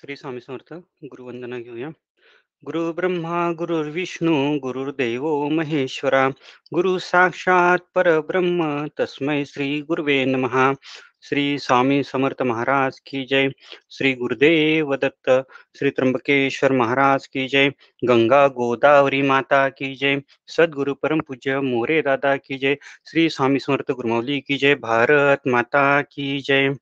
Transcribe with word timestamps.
श्री 0.00 0.16
स्वामी 0.16 0.40
समर्थ। 0.40 0.82
गुरुवंदना 1.04 1.58
घेऊया। 1.58 1.92
गुरु 2.64 2.92
ब्रह्मा 2.92 3.52
गुरुर्विष्णू 3.52 4.58
गुरुर्देव 4.58 5.48
महेश्वरा, 5.48 6.32
गुरु 6.74 6.98
साक्षात 6.98 7.80
परब्रह्म, 7.94 8.88
तस्मै 8.96 9.44
श्री 9.44 9.82
गुरुवे 9.82 10.24
नमः। 10.24 10.74
श्री 11.22 11.58
स्वामी 11.58 12.02
समर्थ 12.02 12.42
महाराज 12.42 12.98
की 12.98 13.24
जय। 13.24 13.50
श्री 13.90 14.14
गुरुदेव 14.14 14.96
दत्त, 14.96 15.44
श्री 15.78 15.90
त्र्यंबकेश्वर 15.90 16.72
महाराज 16.72 17.26
की 17.26 17.48
जय। 17.48 17.68
गंगा 18.04 18.48
गोदावरी 18.48 19.22
माता 19.22 19.68
की 19.68 19.94
जय। 19.94 20.22
सदगुरु 20.46 20.94
परम 20.94 21.20
पूज्य 21.20 21.60
मोरे 21.60 22.02
दादा 22.02 22.36
की 22.36 22.58
जय। 22.58 22.74
श्री 23.10 23.28
स्वामी 23.28 23.58
समर्थ 23.58 23.90
गुरुमौली 23.90 24.40
की 24.40 24.56
जय। 24.56 24.74
भारत 24.74 25.40
माता 25.46 26.02
की 26.02 26.40
जय। 26.40 26.74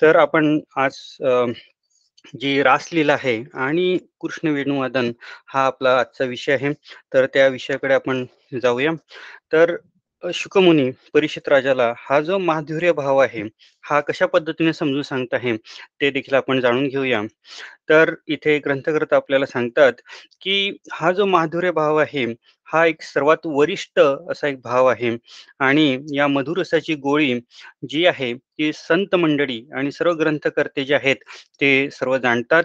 तर 0.00 0.16
आपण 0.16 0.60
आज 0.78 1.18
जी 2.40 2.62
रासलीला 2.62 3.12
आहे 3.12 3.42
आणि 3.54 3.98
कृष्ण 4.20 4.48
वेणुवादन 4.48 5.10
हा 5.46 5.64
आपला 5.66 5.98
आजचा 5.98 6.24
विषय 6.24 6.52
आहे. 6.52 6.72
तर 7.14 7.26
त्या 7.26 7.46
विषयाकडे 7.48 7.94
आपण 7.94 8.24
जाऊया. 8.62 8.92
तर 9.52 9.76
शुकमुनी 10.24 10.90
परीक्षित 11.14 11.48
राजाला 11.48 11.92
हा 11.98 12.20
जो 12.20 12.38
माधुर्य 12.38 12.92
भाव 12.92 13.18
आहे 13.18 13.42
हा 13.84 14.00
कशा 14.00 14.26
पद्धतीने 14.26 14.72
समजून 14.72 15.02
सांगत 15.02 15.34
आहे 15.34 15.56
ते 16.00 16.10
देखील 16.10 16.34
आपण 16.34 16.60
जाणून 16.60 16.86
घेऊया. 16.88 17.22
तर 17.88 18.14
इथे 18.28 18.58
ग्रंथकर्ता 18.58 19.16
आपल्याला 19.16 19.46
सांगतात 19.46 19.92
की 20.42 20.76
हा 20.92 21.12
जो 21.12 21.26
माधुर्य 21.26 21.70
भाव 21.72 21.96
आहे 21.98 22.24
हा 22.68 22.84
एक 22.86 23.02
सर्वात 23.02 23.46
वरिष्ठ 23.46 24.00
असा 24.00 24.48
एक 24.48 24.60
भाव 24.64 24.86
आहे 24.86 25.16
आणि 25.60 25.96
या 26.14 26.26
मधुरसाची 26.28 26.94
गोळी 26.96 27.34
जी 27.88 28.04
आहे 28.06 28.32
ती 28.34 28.72
संत 28.74 29.14
मंडळी 29.14 29.60
आणि 29.76 29.92
सर्व 29.92 30.12
ग्रंथकर्ते 30.14 30.84
जे 30.84 30.94
आहेत 30.94 31.16
ते 31.60 31.88
सर्व 31.92 32.16
जाणतात 32.18 32.64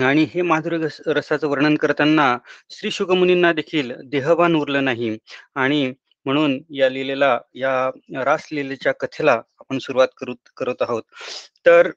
आणि 0.00 0.24
हे 0.24 0.42
माधुर्य 0.42 0.88
रसाचं 1.08 1.48
वर्णन 1.48 1.74
करताना 1.76 2.36
श्री 2.70 2.90
शुकमुनींना 2.90 3.52
देखील 3.52 3.92
देहभान 4.04 4.54
उरलं 4.56 4.84
नाही 4.84 5.16
आणि 5.56 5.92
म्हणून 6.26 6.58
या 6.70 6.88
लिलेला 6.88 7.38
या 7.54 7.90
रासलीलेच्या 8.24 8.92
कथेला 9.00 9.32
आपण 9.60 9.78
सुरुवात 9.78 10.08
करू 10.16 10.34
करत 10.56 10.82
आहोत. 10.82 11.02
तर 11.66 11.90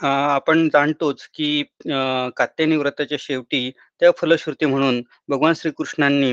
आपण 0.00 0.68
जाणतोच 0.72 1.26
की 1.34 1.62
कात्यायनी 2.36 2.76
व्रताच्या 2.76 3.18
शेवटी 3.20 3.70
त्या 4.00 4.10
फलश्रुती 4.18 4.66
म्हणून 4.66 5.00
भगवान 5.28 5.54
श्रीकृष्णांनी 5.54 6.32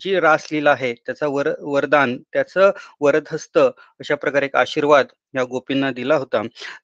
जी 0.00 0.18
रासलीला 0.20 0.70
आहे 0.70 0.92
त्याचा 0.96 1.26
वर 1.26 1.48
वरदान 1.62 2.16
त्याचं 2.32 2.70
वरदहस्त 3.00 3.58
अशा 3.58 4.14
प्रकारे 4.14 4.46
एक 4.46 4.56
आशीर्वाद 4.56 5.06
या 5.34 5.44
गोपींना 5.44 5.90
दिला 5.90 6.16
होता. 6.16 6.42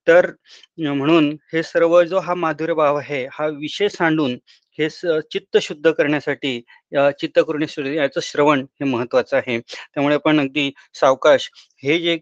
तर 0.09 0.31
म्हणून 0.79 1.31
हे 1.53 1.63
सर्व 1.63 2.03
जो 2.03 2.19
हा 2.21 2.35
माधुर्य 2.37 2.75
भाव 2.75 2.97
आहे 2.99 3.25
हा 3.33 3.47
विषय 3.49 3.89
सांडून 3.89 4.37
हे 4.79 4.89
चित्त 5.33 5.57
शुद्ध 5.63 5.91
करण्यासाठी 5.91 6.61
चित्तकृणी 7.21 7.67
याचं 7.97 8.21
श्रवण 8.23 8.61
हे 8.81 8.85
महत्वाचं 8.85 9.37
आहे. 9.37 9.59
त्यामुळे 9.59 10.15
आपण 10.15 10.41
अगदी 10.41 10.71
सावकाश 11.01 11.49
हे 11.83 11.99
जे 11.99 12.17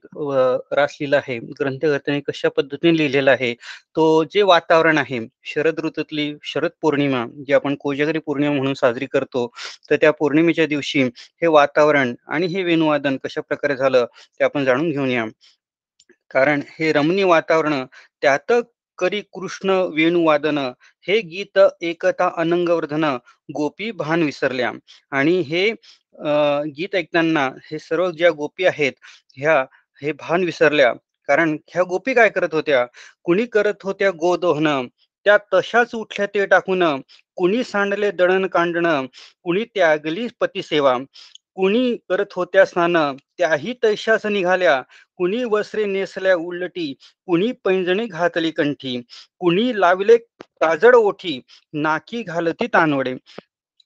रासलीला 0.77 1.17
आहे 1.17 1.39
ग्रंथकर्त्याने 1.61 2.21
कशा 2.29 2.49
पद्धतीने 2.57 2.97
लिहिलेलं 2.97 3.31
आहे 3.31 3.53
तो 3.97 4.05
जे 4.35 4.43
वातावरण 4.43 4.99
आहे 4.99 5.21
शरद 5.45 5.81
ऋतूतली 5.85 6.33
शरद 6.45 6.71
पौर्णिमा 6.83 7.25
जी 7.47 7.53
आपण 7.55 7.75
कोजागरी 7.81 8.19
पौर्णिमा 8.27 8.55
म्हणून 8.55 8.75
साजरी 8.75 9.07
करतो 9.07 9.47
तर 9.91 9.97
त्या 10.01 10.11
पौर्णिमेच्या 10.13 10.67
दिवशी 10.67 11.03
हे 11.03 11.47
वातावरण 11.49 12.15
आणि 12.29 12.47
हे 12.47 12.63
वेणुवादन 12.63 13.17
कशा 13.25 13.41
प्रकारे 13.41 13.77
झालं 13.77 14.05
ते 14.41 14.45
आपण 14.45 14.65
जाणून 14.65 14.91
घेऊन 14.91 15.11
या. 15.11 15.25
कारण 16.31 16.61
हे 16.79 16.93
रमणीय 16.93 17.25
वातावरण 17.25 17.85
त्यात 18.23 18.53
करी 18.99 19.21
कृष्ण 19.35 19.71
वेणुवादन. 19.95 20.59
हे 21.09 21.21
गीत 21.21 21.59
एकता 21.91 22.31
अनंगवर्धन 22.43 23.05
गोपी 23.57 23.91
भान 24.03 24.23
विसरल्या. 24.23 24.73
आणि 25.19 25.41
हे 25.49 25.69
गीत 26.77 26.95
ऐकताना 26.97 27.49
हे 27.71 27.79
सर्व 27.79 28.11
ज्या 28.11 28.31
गोपी 28.41 28.65
आहेत 28.67 28.93
ह्या 29.37 29.61
हे 30.03 30.13
भान 30.13 30.45
विसरल्या. 30.45 30.93
कारण 31.29 31.57
ह्या 31.69 31.83
गोपी 31.89 32.15
काय 32.15 32.29
करत 32.31 32.55
होत्या? 32.55 32.85
कुणी 33.25 33.45
करत 33.53 33.83
होत्या 33.85 34.11
गोदोहन? 34.21 34.69
त्या 35.27 35.37
तशाच 35.55 35.95
उठल्या 35.95 36.27
ते 36.35 36.45
टाकून. 36.47 36.83
कुणी 37.37 37.63
सांडले 37.65 38.11
दळण 38.11 38.47
कांडण? 38.47 38.87
कुणी 39.43 39.65
त्यागली 39.75 40.27
पतिसेवा? 40.41 40.97
कुणी 41.57 41.97
करत 42.09 42.33
होत्या 42.37 42.65
स्नान 42.67 42.97
त्याही 43.39 43.73
तैशास 43.83 44.27
निघाल्या. 44.27 44.81
कुणी 45.19 45.42
वस्त्रे 45.51 45.85
नेसल्या 45.87 46.35
उलटी 46.37 46.92
कुणी 47.29 47.51
पैंजणी 47.65 48.07
घातली 48.07 48.51
कंठी 48.51 49.01
कुणी 49.41 49.70
लावले 49.81 50.17
काजड 50.61 50.95
ओठी 50.97 51.41
नाकी 51.75 52.23
घालती 52.23 52.67
तानवडे 52.75 53.14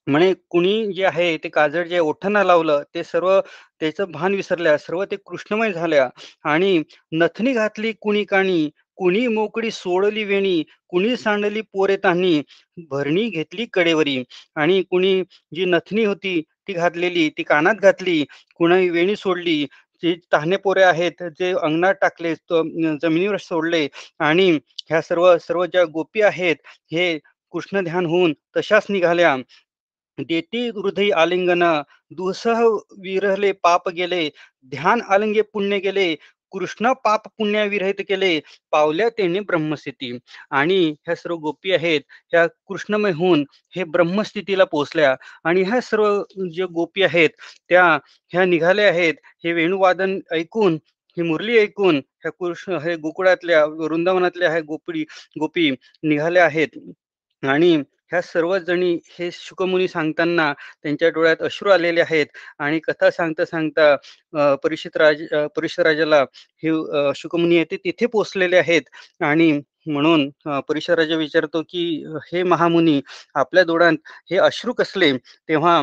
म्हणे 0.07 0.33
कुणी 0.51 0.93
जे 0.95 1.05
आहे 1.05 1.37
ते 1.45 1.49
काजळ 1.49 1.84
जे 1.89 1.99
ओठांना 1.99 2.43
लावलं 2.45 2.83
ते 2.95 3.03
सर्व 3.05 3.41
त्याचं 3.81 4.11
भान 4.12 4.34
विसरल्या 4.34 4.77
सर्व 4.78 5.05
ते 5.05 5.17
कृष्णमय 5.27 5.73
झाल्या. 5.73 6.09
आणि 6.45 6.83
नथनी 7.12 7.53
घातली 7.55 7.93
कुणी 8.03 8.25
काणी 8.25 8.69
कुणी 8.99 9.27
मोकळी 9.28 9.71
सोडली 9.71 10.25
वेणी 10.25 10.62
कुणी 10.91 11.17
सांडली 11.17 11.61
पोरे 11.73 11.97
तान्ही 12.05 12.43
भरणी 12.91 13.28
घेतली 13.31 13.67
कडेवरी. 13.73 14.23
आणि 14.57 14.83
कुणी 14.91 15.23
जी 15.53 15.65
नथनी 15.67 16.05
होती 16.05 16.41
ती 16.69 16.73
घातलेली 16.75 17.29
ती 17.37 17.43
कानात 17.43 17.75
घातली 17.83 18.23
कुणी 18.56 18.89
वेणी 18.91 19.17
सोडली 19.17 19.65
जे 20.03 20.15
तान्हे 20.33 20.56
पोरे 20.65 20.83
आहेत 20.83 21.23
जे 21.39 21.53
अंगणात 21.62 21.95
टाकले 22.01 22.34
जमिनीवर 23.03 23.37
सोडले 23.41 23.87
आणि 24.21 24.51
ह्या 24.89 25.01
सर्व 25.03 25.37
सर्व 25.39 25.65
ज्या 25.67 25.84
गोपी 25.95 26.23
आहेत 26.23 26.57
हे 26.93 27.17
कृष्ण 27.53 27.81
ध्यान 27.84 28.07
होऊन 28.07 28.33
तशाच 28.57 28.87
निघाल्या. 28.91 29.37
देती 30.19 30.67
हृदय 30.77 31.11
आलिंगन 31.17 31.62
दुसह 32.17 32.62
विरहले 33.03 33.51
पाप 33.62 33.89
गेले 33.89 34.28
ध्यान 34.73 35.01
आलिंगे 35.11 35.43
पुण्य 35.53 35.78
गेले 35.81 36.15
कृष्ण 36.53 36.92
पाप 37.04 37.26
पुण्याविरहित 37.38 38.00
केले. 38.09 38.41
पावल्या 38.72 39.09
त्याने 39.09 39.41
ब्रह्मस्थिती. 39.41 40.19
आणि 40.50 40.78
ह्या 41.06 41.14
सर्व 41.16 41.36
गोपी 41.36 41.72
आहेत 41.72 42.00
ह्या 42.32 42.47
कृष्णमय 42.69 43.12
होऊन 43.12 43.44
हे 43.76 43.84
ब्रह्मस्थितीला 43.84 44.64
पोहोचल्या. 44.64 45.14
आणि 45.44 45.62
ह्या 45.62 45.81
सर्व 45.81 46.22
जे 46.53 46.64
गोपी 46.75 47.03
आहेत 47.03 47.31
त्या 47.69 47.84
ह्या 48.32 48.44
निघाल्या 48.44 48.88
आहेत. 48.88 49.14
हे 49.44 49.53
वेणुवादन 49.53 50.19
ऐकून 50.32 50.78
ही 51.16 51.22
मुरली 51.22 51.59
ऐकून 51.59 51.97
ह्या 51.97 52.31
कृष्ण 52.32 52.78
हे 52.78 52.94
गोकुळातल्या 52.97 53.65
वृंदावनातल्या 53.66 54.50
ह्या 54.50 54.60
गोपी 54.60 55.03
गोपी 55.41 55.70
निघाल्या 56.03 56.44
आहेत. 56.44 56.69
आणि 57.42 57.76
ह्या 58.11 58.21
सर्वच 58.23 58.63
जणी 58.67 58.93
हे 59.19 59.31
शुकमुनी 59.33 59.89
सांगताना 59.89 60.53
त्यांच्या 60.83 61.09
डोळ्यात 61.11 61.43
अश्रू 61.43 61.71
आलेले 61.71 62.01
आहेत 62.01 62.27
आणि 62.59 62.79
कथा 62.85 63.11
सांगता 63.11 63.45
सांगता 63.45 64.55
परिषद 64.63 64.97
राज 64.97 65.23
परिषद 65.57 65.83
राजाला 65.87 66.23
हे 66.63 66.71
शुकमुनी 67.17 67.57
आहे 67.57 67.65
ते 67.71 67.77
तिथे 67.85 68.07
पोचलेले 68.09 68.57
आहेत 68.59 68.83
आणि 69.23 69.51
म्हणून 69.87 70.29
परिषद 70.69 70.95
राजा 70.95 71.17
विचारतो 71.17 71.63
की 71.69 71.85
हे 72.25 72.43
महामुनी 72.43 73.01
आपल्या 73.35 73.63
डोळ्यात 73.65 73.95
हे 74.31 74.39
अश्रू 74.39 74.73
कसले? 74.73 75.13
तेव्हा 75.49 75.81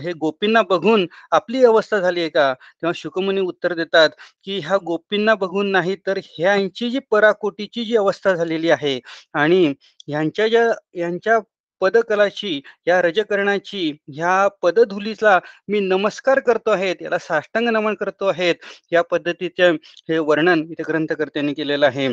हे 0.00 0.12
गोपींना 0.20 0.62
बघून 0.70 1.06
आपली 1.32 1.64
अवस्था 1.64 1.98
झाली 1.98 2.20
आहे 2.20 2.28
का? 2.28 2.52
तेव्हा 2.52 2.92
शुकमुनी 2.96 3.40
उत्तर 3.40 3.74
देतात 3.74 4.10
की 4.44 4.58
ह्या 4.60 4.76
गोपींना 4.84 5.34
बघून 5.34 5.70
नाही 5.72 5.96
तर 6.06 6.18
ह्यांची 6.26 6.90
जी 6.90 6.98
पराकोटीची 7.10 7.84
जी 7.84 7.96
अवस्था 7.96 8.34
झालेली 8.34 8.70
आहे 8.70 8.98
आणि 9.34 9.64
ह्यांच्या 10.08 10.48
ज्या 10.48 10.66
यांच्या 10.96 11.38
पदकलाची 11.80 12.60
या 12.86 13.00
रजकरणाची 13.02 13.90
ह्या 14.14 14.46
पदधुलीचा 14.62 15.38
मी 15.68 15.80
नमस्कार 15.80 16.40
करतो 16.40 16.70
आहे 16.70 16.90
याला 17.02 17.18
साष्टांग 17.18 17.68
नमन 17.68 17.94
करतो 17.94 18.26
आहेत 18.26 18.54
या 18.92 19.02
पद्धतीचे 19.02 19.70
हे 20.08 20.18
वर्णन 20.20 20.62
इथे 20.70 20.82
ग्रंथकर्त्यांनी 20.88 21.54
केलेलं 21.54 21.86
आहे. 21.86 22.08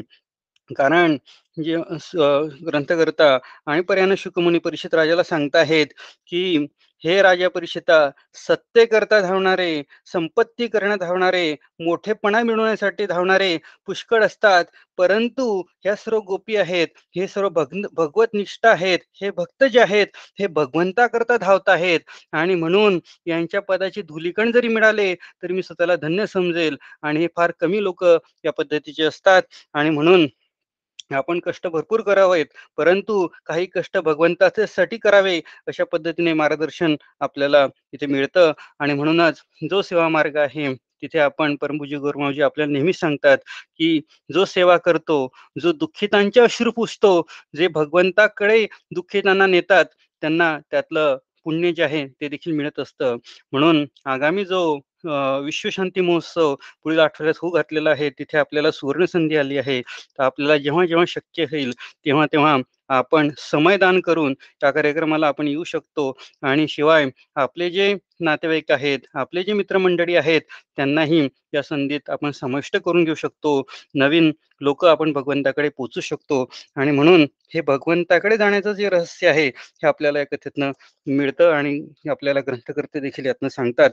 कारण 0.70 1.18
जे 1.58 1.78
ग्रंथकर्ता 2.64 3.38
आणि 3.66 3.82
पर्यान 3.82 4.14
शुकमुनी 4.18 4.60
परिषद 4.60 4.96
राजाला 4.96 5.24
सांगताहेत 5.24 5.88
की 6.28 6.66
हे 7.04 7.22
राजा 7.22 7.48
परिषदा 7.50 7.98
सत्य 8.38 8.86
करता 8.86 9.20
धावणारे 9.22 9.82
संपत्ती 10.06 10.68
करण्यात 10.68 10.98
धावणारे 10.98 11.56
मोठेपणा 11.80 12.42
मिळवण्यासाठी 12.44 13.06
धावणारे 13.06 13.58
पुष्कळ 13.88 14.24
असतात 14.24 14.66
परंतु 14.98 15.62
ह्या 15.84 15.96
सर्व 15.96 16.20
गोपी 16.20 16.56
आहेत 16.56 16.88
हे 17.16 17.28
सर्व 17.28 17.50
भग 17.50 17.76
भगवत 17.94 18.34
निष्ठ 18.34 18.66
आहेत 18.66 19.00
हे 19.22 19.30
भक्त 19.32 19.64
जे 19.64 19.80
आहेत 19.80 20.18
हे 20.40 20.48
भगवंताकरता 20.50 21.38
धावत 21.38 21.70
आहेत 21.70 22.00
आणि 22.34 22.56
म्हणून 22.56 23.00
यांच्या 23.26 23.62
पदाची 23.62 24.02
धुलीकण 24.02 24.52
जरी 24.52 24.68
मिळाले 24.68 25.14
तरी 25.44 25.54
मी 25.54 25.64
स्वतःला 25.64 25.96
धन्य 25.98 26.26
समजेल 26.28 26.78
आणि 27.04 27.20
हे 27.20 27.28
फार 27.36 27.52
कमी 27.60 27.84
लोक 27.84 28.04
या 28.44 28.52
पद्धतीचे 28.52 29.04
असतात 29.04 29.42
आणि 29.74 29.90
म्हणून 29.90 30.28
आपण 31.12 31.40
कष्ट 31.40 31.68
भरपूर 31.68 32.02
करावेत 32.02 32.46
परंतु 32.78 33.28
काही 33.46 33.66
कष्ट 33.76 33.98
भगवंतासाठी 34.00 34.98
करावे 34.98 35.40
अशा 35.68 35.84
पद्धतीने 35.92 36.34
मार्गदर्शन 36.34 36.96
आपल्याला 37.22 37.66
इथे 37.94 38.06
मिळतं. 38.08 38.52
आणि 38.80 38.94
म्हणूनच 38.94 39.42
जो 39.70 39.82
सेवा 39.82 40.08
मार्ग 40.10 40.38
आहे 40.38 40.74
तिथे 41.04 41.20
आपण 41.20 41.56
परमपूज्य 41.58 41.98
गोरमावजी 42.00 42.42
आपल्याला 42.42 42.72
नेहमीच 42.72 43.00
सांगतात 43.00 43.38
की 43.78 44.00
जो 44.30 44.46
सेवा 44.46 44.78
करतो 44.78 45.18
जो 45.62 45.72
दुःखितांचे 45.74 46.40
अश्रू 46.42 46.72
पुसतो 46.72 47.22
जे 47.58 47.68
भगवंताकडे 47.70 48.66
दुःखितांना 48.96 49.46
नेतात 49.48 49.86
त्यांना 50.24 50.58
त्यातलं 50.72 51.18
पुण्य 51.46 51.72
जे 51.74 51.84
आहे 51.84 52.06
ते 52.22 52.28
देखील 52.30 52.54
मिळत 52.54 52.80
असतं. 52.80 53.18
म्हणून 53.54 53.86
आगामी 54.06 54.46
जो 54.46 54.80
विश्वशांती 55.04 56.02
महोत्सव 56.02 56.54
पुढील 56.84 57.00
आठवड्यात 57.00 57.40
होऊ 57.42 57.52
घातलेला 57.52 57.90
आहे. 57.92 58.10
तिथे 58.10 58.38
आपल्याला 58.38 58.72
सुवर्ण 58.72 59.06
संधी 59.06 59.36
आली 59.38 59.58
आहे. 59.58 59.82
तर 59.82 60.24
आपल्याला 60.24 60.58
जेव्हा 60.58 60.86
जेव्हा 60.86 61.06
शक्य 61.08 61.44
होईल 61.52 61.72
तेव्हा 62.06 62.26
तेव्हा 62.32 62.58
आपण 62.90 63.30
समयदान 63.40 64.00
करून 64.02 64.34
त्या 64.62 64.72
कार्यक्रमाला 64.72 65.28
आपण 65.28 65.48
येऊ 65.48 65.64
शकतो. 65.64 66.12
आणि 66.44 66.68
शिवाय 66.70 67.10
आपले 67.38 67.70
जे 67.70 67.94
नातेवाईक 68.22 68.72
आहेत 68.72 69.00
आपले 69.16 69.44
जे 69.44 69.54
मित्रमंडळी 69.54 70.16
आहेत 70.16 70.42
त्यांनाही 70.78 71.28
या 71.54 71.62
संधीत 71.64 72.10
आपण 72.10 72.32
समाविष्ट 72.32 72.78
करून 72.78 73.04
घेऊ 73.04 73.16
शकतो. 73.16 73.62
नवीन 73.96 74.32
लोक 74.62 74.86
आपण 74.86 75.12
भगवंताकडे 75.14 75.70
पोचू 75.70 76.02
शकतो. 76.02 76.44
आणि 76.76 76.92
म्हणून 76.92 77.26
हे 77.54 77.62
भगवंताकडे 77.64 78.38
जाण्याचं 78.38 78.74
जे 78.74 78.90
रहस्य 78.90 79.28
आहे 79.30 79.48
हे 79.48 79.88
आपल्याला 79.88 80.20
या 80.20 80.26
कथेतनं 80.28 80.72
मिळतं 81.08 81.52
आणि 81.54 81.80
आपल्याला 82.10 82.40
ग्रंथकर्ते 82.48 83.00
देखील 83.00 83.26
यातनं 83.26 83.50
सांगतात. 83.50 83.90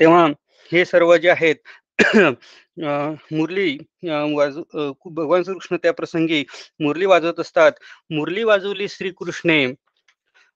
तेव्हा 0.00 0.26
हे 0.72 0.84
सर्व 0.84 1.16
जे 1.16 1.28
आहेत 1.30 1.56
मुरली 3.32 3.76
वाजू 4.04 4.62
भगवान 5.10 5.42
श्रीकृष्ण 5.42 5.76
त्या 5.82 5.92
प्रसंगी 5.92 6.44
मुरली 6.80 7.06
वाजवत 7.06 7.40
असतात. 7.40 7.72
मुरली 8.10 8.42
वाजवली 8.44 8.88
श्रीकृष्णे 8.88 9.64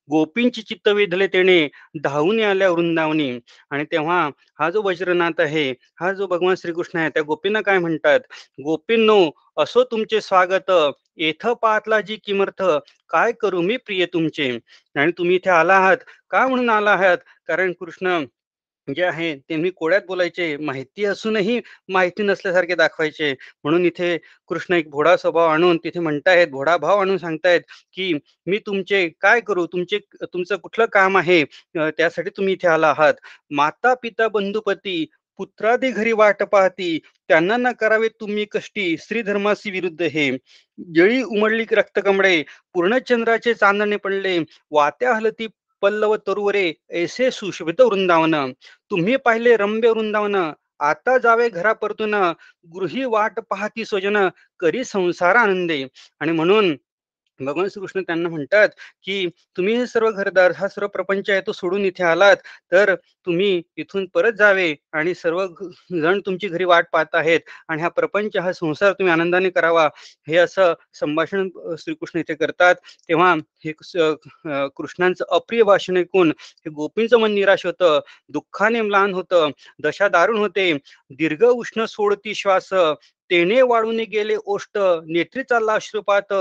गोपींची 0.08 0.62
चित्त 0.62 0.88
वेधले 0.88 1.26
तेने 1.32 1.56
धावून 2.05 2.40
आल्या 2.43 2.70
वृंदावनी. 2.70 3.31
आणि 3.70 3.84
तेव्हा 3.93 4.20
हा 4.61 4.69
जो 4.70 4.82
वज्रनाथ 4.82 5.40
आहे 5.40 5.69
हा 6.00 6.12
जो 6.12 6.26
भगवान 6.26 6.55
श्रीकृष्ण 6.62 6.99
आहे 6.99 7.08
त्या 7.14 7.23
गोपींना 7.26 7.61
काय 7.61 7.79
म्हणतात? 7.79 8.20
गोपींनो 8.64 9.19
असो 9.62 9.84
तुमचे 9.90 10.20
स्वागत. 10.20 10.70
येथ 11.17 11.46
पाहतला 11.62 12.00
जी 12.00 12.17
किमर्थ 12.25 12.62
काय 13.11 13.32
करू 13.40 13.61
मी 13.62 13.76
प्रिय 13.87 14.05
तुमचे? 14.12 14.50
आणि 14.96 15.12
तुम्ही 15.19 15.37
इथे 15.37 15.50
आला 15.50 15.75
आहात? 15.76 15.96
का 16.31 16.46
म्हणून 16.49 16.70
आला 16.70 16.90
आहात? 16.93 17.19
कारण 17.46 17.73
कृष्ण 17.81 18.25
जे 18.88 19.02
आहे 19.05 19.34
ते 19.49 19.56
मी 19.56 19.70
कोड्यात 19.70 20.02
बोलायचे 20.06 20.56
माहिती 20.58 21.05
असूनही 21.05 21.61
माहिती 21.88 22.23
नसल्यासारखे 22.23 22.75
दाखवायचे. 22.75 23.32
म्हणून 23.64 23.84
इथे 23.87 24.17
कृष्ण 24.49 24.75
एक 24.75 24.88
भोडा 24.90 25.17
स्वभाव 25.17 25.49
आणून 25.49 25.76
तिथे 25.84 26.00
म्हणतायत 26.00 26.49
भोडा 26.50 26.76
भाव 26.76 27.00
आणून 27.00 27.19
सांगतायत 27.19 27.61
की 27.94 28.12
मी 28.46 28.58
तुमचे 28.67 29.08
काय 29.20 29.40
करू? 29.40 29.67
तुमचे 29.67 29.99
तुमचं 30.23 30.56
कुठलं 30.56 30.87
काम 30.93 31.17
आहे? 31.19 31.43
त्यासाठी 31.76 32.31
तुम्ही 32.37 32.55
इथे 32.55 32.69
आला 32.69 32.88
आहात. 32.90 33.14
माता 33.50 33.94
पिता 34.02 34.29
बंधुपती 34.29 35.05
पुत्रादी 35.38 35.90
घरी 35.90 36.12
वाट 36.12 36.43
पाहती. 36.43 36.99
त्यांना 37.29 37.56
न 37.56 37.70
करावे 37.81 38.08
तुम्ही 38.20 38.44
कष्टी 38.52 38.96
श्री 39.00 39.23
धर्मासी 39.23 39.70
विरुद्ध 39.70 40.02
हे. 40.02 40.31
जळी 40.94 41.23
उमडली 41.23 41.64
रक्तकमळे 41.73 42.43
पूर्णचंद्राचे 42.75 43.55
चांदणे 43.55 43.96
पडले. 43.96 44.38
वात्या 44.70 45.14
हलती 45.14 45.46
पल्लव 45.82 46.17
तरुवरे 46.17 46.73
ऐसे 46.90 47.31
सुशोभित 47.31 47.81
वृंदावन. 47.81 48.52
तुम्ही 48.90 49.17
पाहिले 49.17 49.56
रम्य 49.56 49.90
वृंदावन. 49.90 50.52
आता 50.81 51.19
जावे 51.19 51.49
घरा 51.49 51.73
परतून 51.73 52.14
गृही 52.75 53.05
वाट 53.05 53.40
पाहती 53.50 53.84
स्वजन 53.84 54.29
करी 54.61 54.84
संसार 54.84 55.37
आनंदे. 55.37 55.87
आणि 56.20 56.32
म्हणून 56.32 56.76
भगवान 57.40 57.69
श्रीकृष्ण 57.69 58.00
त्यांना 58.02 58.29
म्हणतात 58.29 58.69
की 59.05 59.26
तुम्ही 59.56 59.75
हे 59.76 59.87
सर्व 59.87 60.11
घरदार 60.11 60.52
हा 60.56 60.69
सर्व 60.69 60.87
प्रपंच 60.88 61.31
आहे 61.31 61.40
तो 61.46 61.52
सोडून 61.52 61.84
इथे 61.84 62.05
आलात. 62.05 62.37
तर 62.73 62.94
तुम्ही 63.26 63.62
इथून 63.76 64.06
परत 64.14 64.32
जावे 64.38 64.75
आणि 64.93 65.14
सर्व 65.14 65.44
जण 65.93 66.20
तुमची 66.26 66.49
घरी 66.49 66.64
वाट 66.64 66.87
पाहत 66.93 67.14
आहेत 67.14 67.40
आणि 67.69 67.82
हा 67.82 67.88
प्रपंच 67.88 68.37
हा 68.37 68.52
संसार 68.52 68.93
तुम्ही 68.93 69.12
आनंदाने 69.12 69.50
करावा. 69.50 69.88
हे 70.29 70.37
असं 70.37 70.73
संभाषण 70.94 71.49
श्रीकृष्ण 71.79 72.19
इथे 72.20 72.34
करतात. 72.34 72.75
तेव्हा 73.08 73.34
हे 73.64 73.73
कृष्णांचं 74.76 75.25
अप्रिय 75.31 75.62
भाषण 75.62 75.96
ऐकून 75.96 76.31
हे 76.31 76.70
गोपींचं 76.70 77.19
मन 77.20 77.32
निराश 77.34 77.67
होतं. 77.67 77.99
दुःखाने 78.29 78.81
म्लान 78.82 79.12
होतं. 79.14 79.50
दशा 79.82 80.08
दारुण 80.08 80.38
होते. 80.38 80.73
दीर्घ 81.11 81.43
उष्ण 81.44 81.84
सोडती 81.88 82.34
श्वास 82.34 82.69
तेने 83.32 83.61
वाढून 83.62 83.96
गेले 84.12 84.34
ओष्ट 84.44 84.79
नेत्री 85.06 85.43
चालला 85.43 85.75
अश्रुपात 85.75 86.32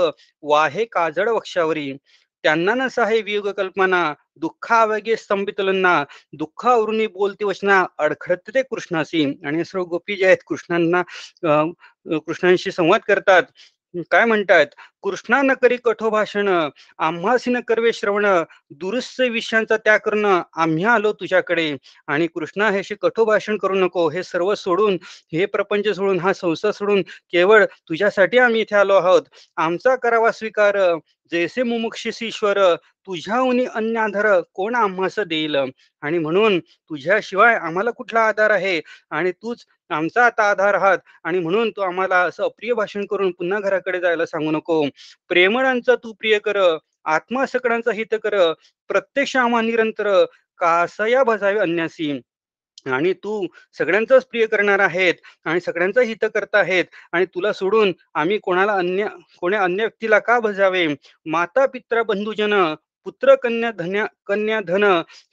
वाहे 0.42 0.84
काजळ 0.84 1.28
वक्षावरी. 1.28 1.92
त्यांना 2.44 2.74
नसा 2.74 3.04
हे 3.06 3.20
वियोग 3.22 3.48
कल्पना 3.48 4.02
दुःखावेगे 4.36 5.16
स्तंभितलना 5.16 5.92
दुःखावरून 6.32 7.00
बोलते 7.12 7.44
वचना 7.44 7.84
अडखडते 7.98 8.62
कृष्णासी. 8.62 9.24
आणि 9.46 9.64
सर्व 9.64 9.82
गोपी 9.84 10.16
जे 10.16 10.26
आहेत 10.26 10.42
कृष्णांना 10.46 11.02
कृष्णांशी 12.26 12.70
संवाद 12.70 13.00
करतात. 13.08 13.42
काय 14.10 14.24
म्हणतात? 14.24 14.66
कृष्णा 15.02 15.40
न 15.42 15.52
करी 15.62 15.76
कठो 15.84 16.10
भाषण 16.10 16.48
आम्हासी 16.98 17.50
न 17.50 17.60
करवे 17.68 17.92
श्रवण 17.92 18.26
दुरुस्त 18.80 19.20
विषयांचा 19.30 19.76
त्याग 19.76 19.98
करणं 20.04 20.42
आम्ही 20.62 20.84
आलो 20.84 21.12
तुझ्याकडे. 21.12 21.70
आणि 22.08 22.26
कृष्णा 22.26 22.70
ह्याशी 22.70 22.94
कठो 23.02 23.24
भाषण 23.24 23.56
करू 23.56 23.74
नको 23.74 24.08
हे 24.10 24.22
सर्व 24.22 24.54
सोडून 24.54 24.96
हे 25.32 25.46
प्रपंच 25.46 25.88
सोडून 25.96 26.18
हा 26.20 26.32
संसार 26.32 26.72
सोडून 26.72 27.02
केवळ 27.32 27.64
तुझ्यासाठी 27.88 28.38
आम्ही 28.38 28.60
इथे 28.60 28.76
आलो 28.76 28.94
आहोत. 28.94 29.22
आमचा 29.56 29.96
करावा 29.96 30.30
स्वीकार 30.32 30.78
जैसे 31.32 31.62
मुमुक्षिस 31.62 32.22
ईश्वर 32.22 32.58
तुझ्याहून 33.06 33.60
अन्य 33.68 33.98
आधार 34.00 34.40
कोण 34.54 34.74
आम्हास 34.74 35.18
देईल? 35.18 35.56
आणि 36.02 36.18
म्हणून 36.18 36.58
तुझ्याशिवाय 36.60 37.54
आम्हाला 37.56 37.90
कुठला 37.90 38.20
आधार 38.20 38.50
आहे? 38.50 38.80
आणि 39.10 39.32
तूच 39.32 39.64
आमचा 39.92 40.26
आता 40.26 40.50
आधार 40.50 40.74
आहात 40.74 40.98
आणि 41.24 41.38
म्हणून 41.38 41.70
तू 41.70 41.80
आम्हाला 41.80 42.16
असं 42.16 42.44
अप्रिय 42.44 42.72
भाषण 42.72 43.04
करून 43.06 43.30
पुन्हा 43.30 43.60
घराकडे 43.60 44.00
जायला 44.00 44.26
सांगू 44.26 44.50
नको. 44.50 44.86
प्रेमळांचा 45.28 45.94
तू 45.94 46.12
प्रिय 46.12 46.38
कर. 46.38 46.76
आत्मा 47.04 47.46
सकळांचा 47.46 47.92
हित 47.92 48.06
कर. 48.12 48.52
प्रत्यक्ष 48.88 49.36
आम्हा 49.36 49.62
निरंतर. 49.62 50.24
कासया 50.58 51.22
भजावे 51.22 51.58
अन्यासी. 51.58 52.20
आणि 52.86 53.12
तू 53.12 53.46
सगळ्यांचाच 53.78 54.26
प्रिय 54.26 54.46
करणार 54.46 54.78
आहेत. 54.78 55.14
आणि 55.44 55.60
सगळ्यांचं 55.60 56.00
हित 56.00 56.24
करत 56.34 56.54
आहेत. 56.54 56.84
आणि 57.12 57.24
तुला 57.24 57.52
सोडून 57.52 57.92
आम्ही 58.14 58.38
कोणाला 58.38 58.72
अन्य 58.72 59.06
कोण्या 59.40 59.62
अन्य 59.64 59.82
व्यक्तीला 59.82 60.18
का 60.18 60.40
भजावे? 60.40 60.86
माता 61.26 61.66
पित्रा 61.66 62.02
बंधुजन 62.02 62.74
पुत्र 63.06 63.34
कन्या 63.34 63.70
धन्या 63.70 64.04
कन्या 64.26 64.60
धन 64.60 64.84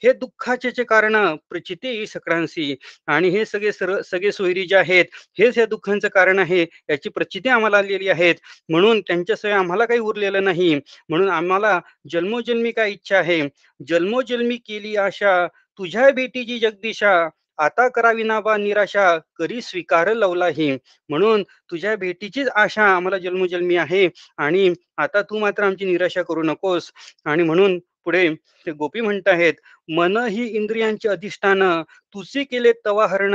हे 0.02 0.12
दुःखाचे 0.12 0.82
कारण 0.84 1.16
प्रचिती 1.50 2.06
सगळ्यांशी 2.06 2.74
आणि 3.06 3.28
हे 3.28 3.44
सगळे 3.44 3.72
सर 3.72 4.00
सगळे 4.02 4.32
सोयरी 4.32 4.66
जे 4.66 4.76
आहेत 4.76 5.04
हेच 5.38 5.58
या 5.58 5.66
दुःखांचं 5.66 6.08
कारण 6.08 6.38
आहे. 6.38 6.62
याची 6.90 7.08
प्रचिती 7.08 7.48
आम्हाला 7.48 7.78
आलेली 7.78 8.08
आहेत. 8.08 8.34
म्हणून 8.68 9.00
त्यांच्याशिवाय 9.00 9.56
आम्हाला 9.56 9.84
काही 9.84 10.00
उरलेलं 10.00 10.44
नाही. 10.44 10.74
म्हणून 11.08 11.28
आम्हाला 11.30 11.78
जन्मोजन्मी 12.10 12.70
काय 12.72 12.90
इच्छा 12.92 13.18
आहे? 13.18 13.40
जन्मोजन्मी 13.80 14.56
केली 14.58 14.96
आशा 14.98 15.46
तुझ्या 15.78 16.08
बेटीची 16.10 16.58
जगदीशा 16.58 17.12
आता 17.60 17.86
करावी 17.88 18.22
ना 18.22 18.38
बा 18.40 18.56
निराशा 18.56 19.06
करी 19.38 19.60
स्वीकार 19.62 20.12
लवलाही 20.14 20.70
म्हणून 21.10 21.42
तुझ्या 21.70 21.94
भेटीचीच 21.96 22.48
आशा 22.56 22.84
आम्हाला 22.86 23.18
जन्मजन्मी 23.18 23.76
आहे 23.76 24.08
आणि 24.38 24.72
आता 24.98 25.22
तू 25.22 25.38
मात्र 25.38 25.64
आमची 25.64 25.84
निराशा 25.84 26.22
करू 26.22 26.42
नकोस. 26.42 26.90
आणि 27.26 27.42
म्हणून 27.42 27.78
पुढे 28.04 28.28
ते 28.66 28.70
गोपी 28.72 29.00
म्हणत 29.00 29.28
आहेत 29.28 29.54
मन 29.96 30.16
ही 30.30 30.46
इंद्रियांचे 30.56 31.08
अधिष्ठान 31.08 31.62
तुसी 32.14 32.42
केले 32.44 32.72
तवा 32.84 33.06
हरण 33.06 33.34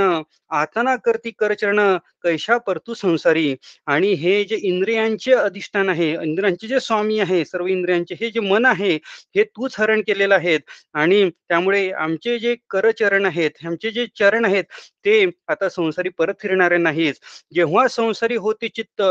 आतना 0.51 0.95
करती 0.95 1.31
करचरण 1.39 1.79
कैशा 2.24 2.57
परतू 2.57 2.93
संसारी. 2.93 3.55
आणि 3.88 4.12
हे 4.13 4.43
जे 4.43 4.55
इंद्रियांचे 4.63 5.33
अधिष्ठान 5.33 5.89
आहे 5.89 6.09
इंद्रियांचे 6.13 6.67
जे 6.67 6.79
स्वामी 6.79 7.19
आहे 7.19 7.43
सर्व 7.45 7.67
इंद्रियांचे 7.67 8.15
हे 8.21 8.29
जे 8.31 8.39
मन 8.39 8.65
आहे 8.65 8.93
हे 9.35 9.43
तूच 9.43 9.75
हरण 9.79 10.01
केलेलं 10.07 10.35
आहेत. 10.35 10.59
आणि 10.93 11.29
त्यामुळे 11.50 11.89
आमचे 11.91 12.38
जे 12.39 12.55
करचरण 12.69 13.25
आहेत 13.25 13.65
आमचे 13.65 13.91
जे 13.91 14.05
चरण 14.19 14.45
आहेत 14.45 14.63
ते 15.05 15.24
आता 15.47 15.69
संसारी 15.69 16.09
परत 16.17 16.33
फिरणारे 16.41 16.77
नाहीच 16.77 17.19
जेव्हा 17.53 17.88
संसारी 17.88 18.35
होते 18.35 18.67
चित्त 18.67 19.01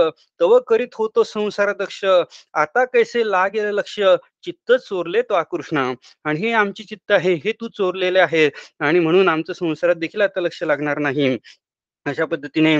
तव 0.40 0.58
करीत 0.68 0.94
होतो 0.94 1.22
संसार 1.24 1.72
दक्ष. 1.78 2.04
आता 2.04 2.84
कैसे 2.84 3.30
लागेल 3.30 3.64
लक्ष 3.74 3.98
चित्त 4.44 4.72
चोरले 4.72 5.22
तो 5.22 5.34
आकृष्ण. 5.34 5.92
आणि 6.24 6.40
हे 6.40 6.52
आमची 6.52 6.84
चित्त 6.84 7.12
आहे. 7.12 7.33
हे 7.44 7.52
तू 7.52 7.68
चोरलेले 7.68 8.18
आहे 8.20 8.48
आणि 8.80 9.00
म्हणून 9.00 9.28
आमच्या 9.28 9.54
संसारात 9.54 9.96
देखील 9.96 10.20
आता 10.22 10.40
लक्ष 10.40 10.62
लागणार 10.62 10.98
नाही. 10.98 11.36
अशा 12.06 12.24
पद्धतीने 12.24 12.74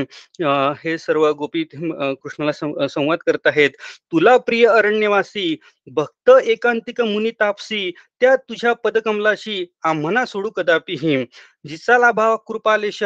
हे 0.79 0.97
सर्व 0.99 1.27
गोपी 1.33 1.63
कृष्णाला 1.65 2.87
संवाद 2.89 3.19
करत 3.27 3.47
आहेत. 3.47 3.71
तुला 4.13 4.37
प्रिय 4.37 4.67
अरण्यवासी 4.69 5.57
भक्त 5.87 6.31
एकांतिक 6.45 7.01
मुनी 7.01 7.31
तापसी 7.31 7.91
त्या 8.21 8.35
तुझ्या 8.49 8.73
पदकमलाशी 8.85 9.65
आम्हाला 9.85 10.25
सोडू 10.27 10.51
कदापि 10.51 10.97
जिचा 11.69 11.99
लाभा 11.99 12.35
कृपालेश 12.47 13.03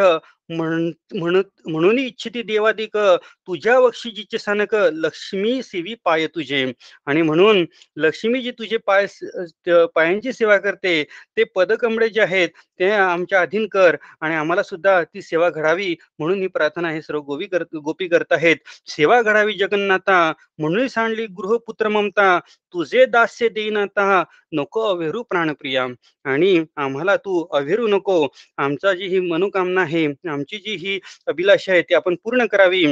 म्हण 0.50 0.90
म्हणत 1.14 1.45
म्हणून 1.67 1.99
इच्छिती 1.99 2.43
देवादिक 2.43 2.97
तुझ्या 2.97 3.78
वक्षीजीचे 3.81 4.38
सनक 4.38 4.75
लक्ष्मी 4.75 5.62
सेवी 5.62 5.95
पाय 6.05 6.26
तुझे. 6.35 6.64
आणि 7.07 7.23
म्हणून 7.23 7.64
लक्ष्मी 7.97 8.40
जी 8.43 8.50
तुझे 8.59 8.76
पाय 8.87 9.07
पायांची 9.95 10.33
सेवा 10.33 10.57
करते 10.59 11.02
ते 11.37 11.45
पदकमळे 11.57 12.09
जे 12.09 12.21
आहेत 12.23 12.49
ते 12.81 12.90
आमच्या 12.93 13.40
अधीन 13.40 13.67
कर. 13.69 13.97
आणि 14.21 14.35
आम्हाला 14.35 14.62
सुद्धा 14.62 15.02
ती 15.05 15.23
सेवा 15.23 15.50
घडावी 15.50 15.95
म्हणून 16.19 16.40
ही 16.40 16.47
प्रार्थना 16.49 16.90
हे 16.93 17.02
सर्व 17.02 17.21
गोपी 17.23 17.47
करत 17.47 17.76
गोपी 17.85 18.09
करत 18.09 18.33
आहेत. 18.33 18.57
सेवा 18.88 19.21
घडावी 19.23 19.52
जगन्नाथा 19.59 20.33
म्हणून 20.59 20.87
सांडली 20.88 21.26
गृहपुत्र 21.28 21.88
ममता 21.88 22.38
तुझे 22.72 23.04
दास्य 23.06 23.48
देईनाता 23.48 24.22
नको 24.52 24.80
अवेरू 24.88 25.22
प्राणप्रिया. 25.22 25.87
आणि 26.25 26.64
आम्हाला 26.76 27.16
तू 27.16 27.44
अवेरू 27.52 27.87
नको. 27.88 28.26
आमचा 28.58 28.92
जी 28.94 29.06
ही 29.06 29.20
मनोकामना 29.20 29.80
आहे 29.80 30.06
आमची 30.30 30.58
जी 30.58 30.75
ही 30.76 30.98
अभिलाषा 31.26 31.72
आहे 31.72 31.82
ती 31.82 31.94
आपण 31.94 32.14
पूर्ण 32.25 32.46
करावी. 32.46 32.84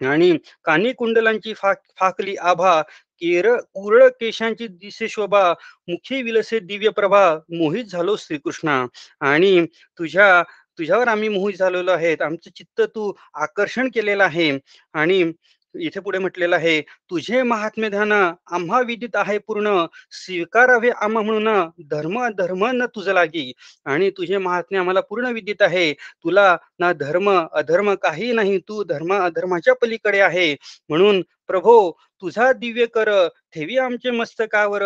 आणि 0.00 0.36
कानी 0.64 0.92
कुंडलांची 0.92 1.52
फाक 1.54 1.76
फाकली 1.98 2.34
आभा 2.36 2.80
केर 3.22 3.54
कुरळ 3.74 4.08
केशांची 4.20 4.66
दिसे 4.68 5.08
शोभा 5.08 5.52
मुखी 5.88 6.22
विलसे 6.22 6.58
दिव्य 6.58 6.88
प्रभा 6.90 7.22
मोहित 7.56 7.84
झालो 7.84 8.16
श्रीकृष्णा. 8.16 8.84
आणि 9.20 9.64
तुझ्या 9.98 10.42
तुझ्यावर 10.78 11.08
आम्ही 11.08 11.28
मोहित 11.28 11.56
झालेलो 11.58 11.90
आहेत. 11.90 12.22
आमचं 12.22 12.50
चित्त 12.56 12.80
तू 12.80 13.12
आकर्षण 13.34 13.88
केलेलं 13.94 14.24
आहे. 14.24 14.58
आणि 14.92 15.22
इथे 15.80 16.00
पुढे 16.00 16.18
म्हटलेलं 16.18 16.56
आहे 16.56 16.80
तुझे 17.10 17.42
महात्म्य 17.42 17.88
ध्यान 17.90 18.12
आम्हा 18.12 18.80
विदित 18.80 19.16
आहे 19.16 19.38
पूर्ण 19.38 19.84
स्वीकारावे 20.12 20.90
आम्हा 20.90 21.22
म्हणून 21.22 21.48
धर्म 21.90 22.18
धर्म 22.38 22.66
न 22.72 22.86
तुझं 22.94 23.12
लागी. 23.14 23.52
आणि 23.84 24.10
तुझे 24.10 24.38
महात्म्य 24.38 24.78
आम्हाला 24.80 25.00
पूर्ण 25.00 25.32
विदित 25.32 25.62
आहे. 25.62 25.92
तुला 25.92 26.56
ना 26.78 26.92
धर्म 26.92 27.30
अधर्म 27.52 27.94
काही 27.94 28.32
नाही. 28.32 28.58
तू 28.58 28.82
धर्म 28.84 29.14
अधर्माच्या 29.14 29.74
पलीकडे 29.74 30.20
आहे. 30.20 30.52
म्हणून 30.88 31.22
प्रभो 31.48 31.90
तुझा 32.22 32.52
दिव्य 32.52 32.86
कर. 32.86 33.10
ठेवी 33.54 33.76
आमचे 33.78 34.10
मस्तकावर. 34.10 34.84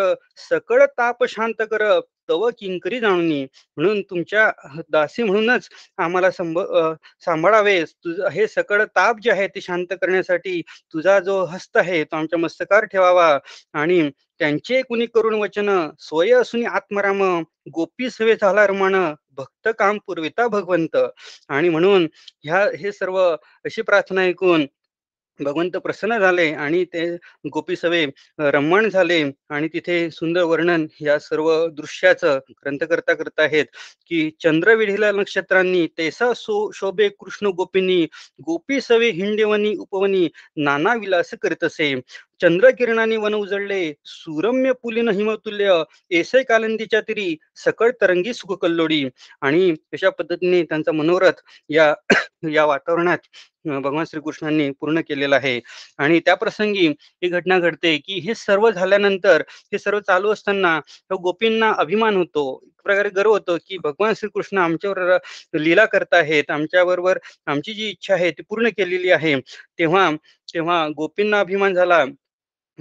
सकळ 0.49 0.85
ताप 0.97 1.23
शांत 1.25 1.61
कर. 1.71 1.99
तव 2.31 2.49
किंकरी 2.59 2.99
जाणून 2.99 3.29
म्हणून 3.77 4.01
तुमच्या 4.09 4.49
दासी 4.91 5.23
म्हणूनच 5.23 5.69
आम्हाला 5.97 6.31
संभ 6.31 6.59
सांभाळावे. 7.25 7.77
हे 8.33 8.47
सकळ 8.47 8.83
ताप 8.95 9.19
जे 9.23 9.31
आहे 9.31 9.47
ते 9.47 9.61
शांत 9.61 9.93
करण्यासाठी 10.01 10.61
तुझा 10.93 11.19
जो 11.19 11.43
हस्त 11.45 11.77
आहे 11.77 12.03
तो 12.03 12.15
आमच्या 12.15 12.39
मस्तकार 12.39 12.85
ठेवावा. 12.85 13.37
आणि 13.73 14.09
त्यांचे 14.39 14.81
कुणी 14.81 15.05
करुण 15.05 15.33
वचन 15.35 15.69
स्वय 15.99 16.31
असून 16.33 16.65
आत्मराम 16.67 17.21
गोपी 17.73 18.09
सवे 18.09 18.35
झाला 18.41 18.65
रमान 18.67 18.95
भक्त 19.37 19.69
काम 19.79 19.97
पुरविता 20.07 20.47
भगवंत. 20.47 20.97
आणि 21.49 21.69
म्हणून 21.69 22.07
ह्या 22.43 22.63
हे 22.79 22.91
सर्व 22.91 23.19
अशी 23.65 23.81
प्रार्थना 23.81 24.21
ऐकून 24.21 24.65
भगवंत 25.43 25.77
प्रसन्न 25.77 26.17
झाले 26.19 26.51
आणि 26.53 26.83
ते 26.85 27.15
गोपी 27.53 27.75
सवे 27.75 28.05
रमण 28.39 28.89
झाले 28.89 29.23
आणि 29.49 29.67
तिथे 29.67 30.09
सुंदर 30.11 30.43
वर्णन 30.43 30.85
या 31.01 31.19
सर्व 31.19 31.67
दृश्याचं 31.67 32.39
ग्रंथकर्ता 32.49 33.13
करत 33.13 33.39
आहेत 33.39 33.65
की 34.07 34.29
चंद्रविढीला 34.43 35.11
नक्षत्रांनी 35.11 35.87
तेसा 35.97 36.33
सो 36.33 36.71
शोभे 36.71 37.09
कृष्ण 37.09 37.47
गोपींनी 37.47 38.03
गोपी 38.41 38.81
सवे 38.81 39.09
हिंडेवनी 39.09 39.75
उपवनी 39.75 40.27
नाना 40.57 40.93
विलास 40.93 41.33
करीत 41.41 41.63
असे. 41.63 41.93
चंद्रकिरणाने 42.41 43.17
वन 43.17 43.33
उजळले 43.33 43.81
सुरम्य 44.05 44.71
पुलिन 44.83 45.09
हिमतुल्य 45.09 45.73
एसे 46.11 46.41
कालंदीच्या 46.43 47.01
तरी 47.01 47.35
सकळ 47.55 47.89
तरंगी 48.01 48.33
सुख 48.33 48.53
कल्लोडी 48.61 49.03
आणि 49.41 49.69
अशा 49.93 50.09
पद्धतीने 50.09 50.61
त्यांचा 50.63 50.91
मनोरथ 50.91 51.41
या 51.69 51.93
या 52.51 52.65
वातावरणात 52.65 53.17
भगवान 53.65 54.05
श्रीकृष्णांनी 54.05 54.69
पूर्ण 54.79 55.01
केलेला 55.07 55.35
आहे. 55.35 55.59
आणि 55.99 56.19
त्या 56.25 56.35
प्रसंगी 56.35 56.87
ही 56.87 57.27
घटना 57.29 57.57
घडते 57.59 57.95
की 57.97 58.19
हे 58.19 58.35
सर्व 58.35 58.69
झाल्यानंतर 58.71 59.41
हे 59.73 59.77
सर्व 59.79 59.99
चालू 60.07 60.31
असताना 60.33 60.79
गोपींना 61.21 61.71
अभिमान 61.79 62.15
होतो. 62.15 62.45
एक 62.65 62.81
प्रकारे 62.83 63.09
गर्व 63.15 63.31
होतो 63.31 63.57
की 63.67 63.77
भगवान 63.83 64.13
श्रीकृष्ण 64.17 64.57
आमच्यावर 64.57 65.17
लीला 65.59 65.85
करत 65.85 66.13
आहेत 66.13 66.51
आमच्या 66.51 66.83
बरोबर 66.85 67.17
आमची 67.47 67.73
जी 67.73 67.89
इच्छा 67.89 68.13
आहे 68.13 68.31
ती 68.31 68.43
पूर्ण 68.49 68.69
केलेली 68.77 69.11
आहे. 69.11 69.35
तेव्हा 69.79 70.09
तेव्हा 70.53 70.87
गोपींना 70.97 71.39
अभिमान 71.39 71.73
झाला. 71.73 72.03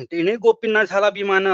तिने 0.05 0.37
गोपींना 0.37 0.85
झाला 0.85 1.09
विमान 1.09 1.47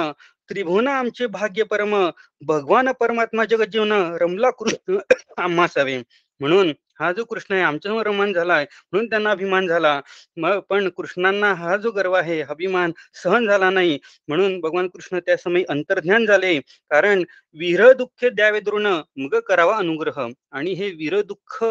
त्रिभुवन 0.50 0.88
आमचे 0.88 1.26
भाग्य 1.26 1.62
परम. 1.64 1.94
भगवान 2.42 2.90
परमात्मा 3.00 3.44
जगत 3.44 3.68
जीवन. 3.72 3.92
रमला 4.20 4.50
कृष्ण 4.50 4.98
आम्हासावे 5.38 5.98
म्हणून 6.40 6.72
हा 7.00 7.10
जो 7.12 7.24
कृष्ण 7.24 7.54
आहे 7.54 7.62
आमच्यासमोर 7.62 8.06
रमान 8.06 8.32
झालाय 8.32 8.64
म्हणून 8.92 9.08
त्यांना 9.10 9.30
अभिमान 9.30 9.66
झाला. 9.66 10.00
मग 10.36 10.58
पण 10.68 10.88
कृष्णांना 10.88 11.52
हा 11.54 11.76
जो 11.76 11.90
गर्व 11.90 12.12
आहे 12.12 12.40
अभिमान 12.42 12.92
सहन 13.24 13.46
झाला 13.46 13.70
नाही. 13.70 13.98
म्हणून 14.28 14.58
भगवान 14.60 14.88
कृष्ण 14.88 15.18
त्या 15.18 15.36
समय 15.36 15.62
अंतर्ज्ञान 15.68 16.26
झाले. 16.26 16.58
कारण 16.90 17.22
वीर 17.54 17.92
दुःख 17.92 18.24
द्यावे 18.24 18.60
द्रोण 18.60 18.86
मग 19.16 19.38
करावा 19.48 19.76
अनुग्रह. 19.76 20.26
आणि 20.52 20.72
हे 20.72 20.90
वीर 20.90 21.20
दुःख 21.22 21.64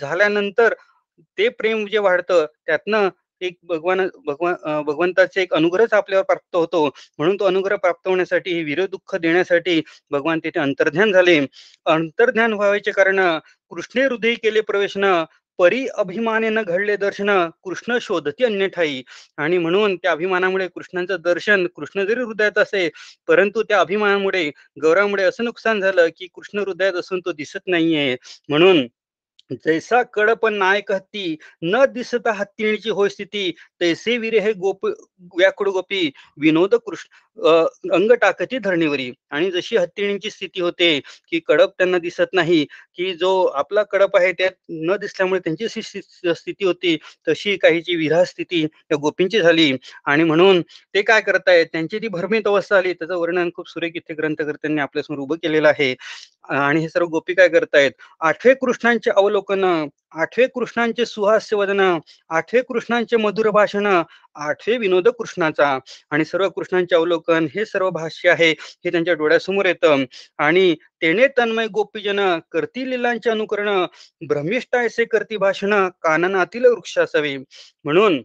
झाल्यानंतर 0.00 0.74
ते 1.38 1.48
प्रेम 1.48 1.86
जे 1.86 1.98
वाढतं 1.98 2.46
त्यातनं 2.66 3.08
एक 3.40 3.56
भगवान 3.62 4.06
भगवान 4.26 4.82
भगवंताचे 4.84 5.42
एक 5.42 5.54
अनुग्रहच 5.54 5.92
आपल्यावर 5.94 6.24
प्राप्त 6.24 6.56
होतो. 6.56 6.84
म्हणून 7.18 7.36
तो 7.40 7.44
अनुग्रह 7.44 7.76
प्राप्त 7.76 8.08
होण्यासाठी 8.08 8.62
विरह 8.64 8.86
दुःख 8.86 9.14
देण्यासाठी 9.16 9.80
भगवान 10.10 10.38
तिथे 10.44 10.60
अंतर्ध्यान 10.60 11.12
झाले. 11.12 11.38
अंतर्ध्यान 11.86 12.52
व्हायचे 12.52 12.90
कारण 12.90 13.20
कृष्णे 13.70 14.04
हृदय 14.04 14.34
केले 14.34 14.60
प्रवेशन 14.60 15.04
परी 15.58 15.86
अभिमानेनं 15.98 16.62
घडले 16.62 16.96
दर्शन 16.96 17.30
कृष्ण 17.64 17.96
शोधती 18.02 18.44
अन्य 18.44 18.68
ठाई 18.68 19.02
आणि 19.36 19.58
म्हणून 19.58 19.96
त्या 19.96 20.10
अभिमानामुळे 20.12 20.66
कृष्णांचं 20.68 21.16
दर्शन 21.20 21.66
कृष्ण 21.76 22.04
जरी 22.04 22.22
हृदयात 22.22 22.58
असे 22.58 22.88
परंतु 23.28 23.62
त्या 23.62 23.80
अभिमानामुळे 23.80 24.50
गौरामुळे 24.82 25.24
असं 25.24 25.44
नुकसान 25.44 25.80
झालं 25.80 26.08
की 26.18 26.26
कृष्ण 26.34 26.58
हृदयात 26.58 26.92
असून 26.92 27.20
तो 27.20 27.32
दिसत 27.32 27.66
नाहीये. 27.66 28.16
म्हणून 28.48 28.86
जैसा 29.50 30.02
कडप 30.02 30.46
नायक 30.46 30.92
हत्ती 30.92 31.38
न 31.64 31.84
दिसता 31.86 32.32
हत्तीची 32.32 32.90
होय 32.90 33.08
स्थिती 33.08 33.50
तैसे 33.80 34.16
वीर 34.18 34.34
हे 34.42 34.52
गोप 34.54 34.86
व्याकुड 34.86 35.68
गोपी 35.68 36.10
विनोद 36.40 36.74
कृष्ण 36.76 37.18
अंग 37.94 38.12
टाकती 38.20 38.58
धरणीवरी. 38.58 39.10
आणि 39.30 39.50
जशी 39.50 39.76
हत्तीणींची 39.76 40.30
स्थिती 40.30 40.60
होते 40.60 40.98
की 41.28 41.40
कडप 41.48 41.70
त्यांना 41.78 41.98
दिसत 41.98 42.34
नाही 42.34 42.64
की 42.96 43.12
जो 43.14 43.30
आपला 43.54 43.82
कडप 43.92 44.16
आहे 44.16 44.32
त्यात 44.32 44.52
न 44.70 44.96
दिसल्यामुळे 45.00 45.40
त्यांची 45.44 45.68
स्थिती 45.68 46.64
होती 46.64 46.96
तशी 47.28 47.56
काहीची 47.56 47.96
विधा 47.96 48.24
स्थिती 48.24 48.64
त्या 48.66 48.98
गोपींची 49.02 49.40
झाली. 49.40 49.72
आणि 50.06 50.24
म्हणून 50.24 50.60
ते 50.94 51.02
काय 51.02 51.20
करतायत 51.20 51.66
त्यांची 51.72 51.98
ती 51.98 52.08
भरमीत 52.10 52.46
अवस्था 52.46 52.76
आली 52.78 52.92
त्याचं 52.92 53.14
वर्णन 53.16 53.50
खूप 53.54 53.68
सुरेख 53.70 53.96
इथे 53.96 54.14
ग्रंथकर्त्यांनी 54.14 54.80
आपल्यासमोर 54.80 55.18
उभं 55.20 55.36
केलेलं 55.42 55.68
आहे. 55.68 55.94
आणि 56.50 56.80
हे 56.80 56.88
सर्व 56.88 57.06
गोपी 57.08 57.34
काय 57.34 57.48
करतायत 57.48 57.90
आठवे 58.20 58.54
कृष्णांचे 58.56 59.10
अवलोकन 59.12 59.64
आठवे 60.12 60.46
कृष्णांचे 60.46 61.06
सुहास्य 61.06 61.56
वदन 61.56 61.98
आठवे 62.28 62.62
कृष्णांचे 62.62 63.16
मधुर 63.16 63.50
भाषण 63.50 63.86
आठवे 64.34 64.76
विनोद 64.76 65.08
कृष्णाचा. 65.08 65.78
आणि 66.10 66.24
सर्व 66.24 66.48
कृष्णांचे 66.48 66.94
अवलोकन 66.94 67.46
हे 67.54 67.64
सर्व 67.66 67.90
भाष्य 67.90 68.30
आहे 68.30 68.50
हे 68.60 68.90
त्यांच्या 68.90 69.14
डोळ्यासमोर 69.14 69.66
येतं. 69.66 70.04
आणि 70.38 70.74
तेने 71.02 71.26
तन्मय 71.38 71.66
गोपीजन 71.66 72.38
करती 72.52 72.90
लिलांचे 72.90 73.30
अनुकरण 73.30 73.86
भ्रमिष्ठायसे 74.28 75.04
करती 75.04 75.36
भाषण 75.36 75.88
काननातील 76.02 76.64
वृक्ष 76.64 76.98
असावे. 76.98 77.36
म्हणून 77.84 78.22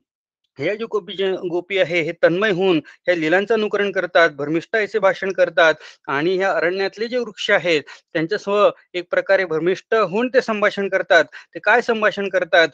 हे 0.59 0.75
जे 0.77 0.85
गोपी 0.85 1.13
जे 1.13 1.31
गोपी 1.49 1.77
आहे 1.79 2.01
हे 2.01 2.11
तन्मय 2.23 2.51
होऊन 2.51 2.77
ह्या 3.05 3.15
लिलांचं 3.15 3.53
अनुकरण 3.53 3.91
करतात 3.91 4.29
भर्मिष्ठा 4.35 4.79
याचे 4.79 4.99
भाषण 4.99 5.31
करतात 5.33 5.73
आणि 6.09 6.35
ह्या 6.37 6.51
अरण्यातले 6.51 7.07
जे 7.07 7.17
वृक्ष 7.19 7.49
आहेत 7.51 7.81
त्यांच्यासह 8.13 8.69
एक 8.93 9.07
प्रकारे 9.11 9.45
भर्मिष्ठ 9.45 9.93
होऊन 9.93 10.27
ते 10.33 10.41
संभाषण 10.41 10.87
करतात. 10.89 11.25
ते 11.53 11.59
काय 11.59 11.81
संभाषण 11.81 12.29
करतात? 12.29 12.67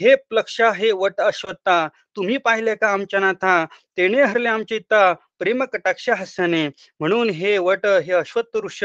हे 0.00 0.14
प्लक्षा 0.30 0.70
हे 0.72 0.90
वट 0.94 1.20
अश्वत्था 1.20 1.86
तुम्ही 2.16 2.36
पाहिले 2.38 2.74
का 2.76 2.88
आमच्या 2.92 3.20
नाथा? 3.20 3.64
तेने 3.98 4.22
हरले 4.24 4.48
आमच्या 4.48 4.76
इत्ता 4.76 5.12
प्रेम 5.38 5.64
कटाक्ष 5.64 6.10
हास्याने. 6.10 6.68
म्हणून 7.00 7.30
हे 7.30 7.58
वट 7.58 7.86
हे 7.86 8.12
अश्वत्थ 8.12 8.56
वृक्ष 8.56 8.84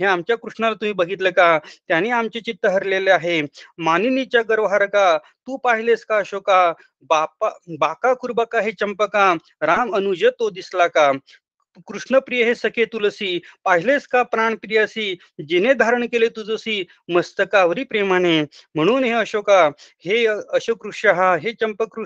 हे 0.00 0.04
आमच्या 0.04 0.36
कृष्णाला 0.36 0.74
तुम्ही 0.74 0.92
बघितलं 0.92 1.30
का? 1.30 1.58
त्याने 1.88 2.10
आमचे 2.10 2.40
चित्त 2.40 2.66
हरलेले 2.66 3.10
आहे. 3.10 3.42
मानिनीच्या 3.78 4.42
गर्वहारका 4.42 5.18
तू 5.18 5.56
पाहिलेस 5.56 6.04
का 6.04 6.16
अशोका? 6.16 6.72
बापा 7.02 7.48
बाका 7.78 8.14
कुर्बका 8.14 8.60
हे 8.60 8.72
चंपका. 8.72 9.34
राम 9.60 9.96
अनुज 9.96 10.24
तो 10.24 10.50
दिसला 10.50 10.86
का? 10.86 11.12
कृष्णप्रिय 11.86 12.44
हे 12.44 12.54
सखे 12.54 12.84
तुलसी 12.84 13.40
पाहिलेस 13.64 14.06
का 14.06 14.22
प्राणप्रियसी 14.22 15.18
जिने 15.48 15.74
धारण 15.74 16.06
केले 16.06 16.28
तुझसी 16.28 16.84
मस्तकावरी 17.08 17.84
प्रेमाने. 17.84 18.42
म्हणून 18.74 19.04
हे 19.04 19.10
अशोका 19.10 19.70
हे 20.04 20.26
अशोक 20.26 20.86
हा 20.86 21.36
हे 21.36 21.52
चंपक 21.52 22.00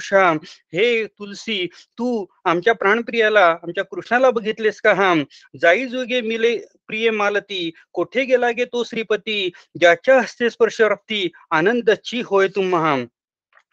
हे 0.72 1.06
तुलसी 1.06 1.66
तू 1.98 2.26
आमच्या 2.44 2.74
प्राणप्रियाला 2.74 3.46
आमच्या 3.62 3.84
कृष्णाला 3.84 4.30
बघितलेस 4.30 4.80
का 4.80 4.94
हा? 4.94 5.14
जाई 5.60 5.86
जोगे 5.86 6.20
मिले 6.20 6.58
प्रिय 6.86 7.10
मालती 7.10 7.70
कोठे 7.92 8.24
गेला 8.24 8.50
गे 8.50 8.64
तो 8.64 8.84
श्रीपती? 8.84 9.50
ज्याच्या 9.80 10.20
हस्ते 10.20 10.50
स्पर्श 10.50 10.80
रक्ती 10.80 11.28
आनंदची 11.50 12.22
होय 12.24 12.48
तुम्हा. 12.48 12.96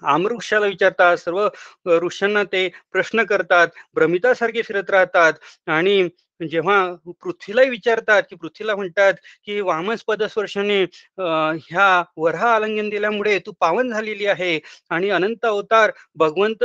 आमवृक्षाला 0.04 0.66
विचारतात 0.66 1.18
सर्व 1.18 1.40
वृक्षांना 1.86 2.44
ते 2.44 2.68
प्रश्न 2.92 3.24
करतात 3.24 3.68
भ्रमितासारखे 3.96 4.62
फिरत 4.62 4.90
राहतात 4.90 5.34
आणि 5.68 6.02
जेव्हा 6.42 6.78
पृथ्वीला 7.22 7.62
विचारतात 7.70 8.24
की 8.30 8.36
पृथ्वीला 8.36 8.76
म्हणतात 8.76 9.14
की 9.46 9.60
वामस 9.62 10.04
पदस्पर्शाने 10.08 10.82
ह्या 11.20 12.04
वरहा 12.18 12.54
आलंगन 12.56 12.90
दिल्यामुळे 12.90 13.38
तू 13.46 13.52
पावन 13.60 13.90
झालेली 13.90 14.26
आहे 14.26 14.60
आणि 14.90 15.10
अनंत 15.10 15.46
अवतार 15.46 15.92
भगवंत 16.16 16.64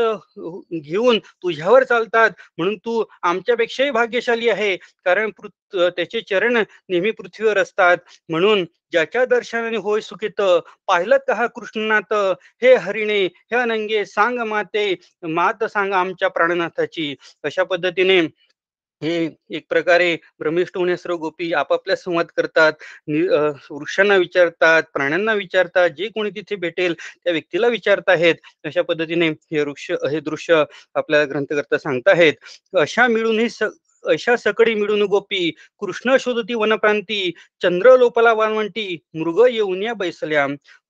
घेऊन 0.75 1.19
तुझ्यावर 1.43 1.85
चालतात 1.85 2.31
म्हणून 2.59 2.77
तू 2.85 3.03
आमच्यापेक्षाही 3.23 3.91
भाग्यशाली 3.91 4.49
आहे. 4.49 4.77
कारण 5.05 5.31
त्याचे 5.75 6.21
चरण 6.21 6.57
नेहमी 6.57 7.11
पृथ्वीवर 7.11 7.59
असतात. 7.59 7.97
म्हणून 8.29 8.65
ज्याच्या 8.93 9.25
दर्शनाने 9.25 9.77
होय 9.77 10.01
सुखित 10.01 10.41
पाहिलं 10.89 11.17
का 11.27 11.35
हा 11.35 11.47
कृष्णनाथ 11.47 12.13
हे 12.63 12.75
हरिणे 12.77 13.23
हे 13.25 13.57
अनंगे 13.57 14.05
सांग 14.05 14.39
माते 14.49 14.95
मात 15.25 15.65
सांग 15.65 15.93
आमच्या 15.93 16.29
प्राणनाथाची. 16.29 17.15
अशा 17.45 17.65
पद्धतीने 17.65 18.21
हे 19.03 19.13
एक 19.51 19.65
प्रकारे 19.69 20.15
भ्रमिष्ट 20.41 20.77
होण्यासर्व 20.77 21.17
गोपी 21.17 21.53
आपापल्या 21.55 21.97
संवाद 21.97 22.27
करतात 22.37 22.73
वृक्षांना 23.71 24.17
विचारतात 24.17 24.83
प्राण्यांना 24.95 25.33
विचारतात 25.35 25.91
जे 25.99 26.09
कोणी 26.15 26.31
तिथे 26.31 26.57
भेटेल 26.57 26.95
त्या 26.95 27.33
व्यक्तीला 27.33 27.67
विचारत 27.69 28.09
आहेत. 28.09 28.35
अशा 28.65 28.83
पद्धतीने 28.83 29.29
हे 29.29 29.61
वृक्ष 29.63 29.91
हे 30.11 30.21
दृश्य 30.21 30.63
आपल्याला 30.95 31.25
ग्रंथकर्ता 31.31 31.79
सांगताहेत 31.79 32.77
अशा 32.79 33.07
मिळून 33.09 33.39
हे 33.41 33.49
अशा 34.05 34.37
सकडी 34.37 34.75
मिळून 34.75 35.03
गोपी 35.03 35.51
कृष्ण 35.81 36.17
शोधती 36.21 36.55
वनप्रांती 36.55 37.31
चंद्र 37.63 37.97
लोपला 37.99 38.33
वानवंटी 38.33 38.97
मृग 39.15 39.47
येऊन 39.51 39.83
या 39.83 39.95
बैसल्या. 39.95 40.47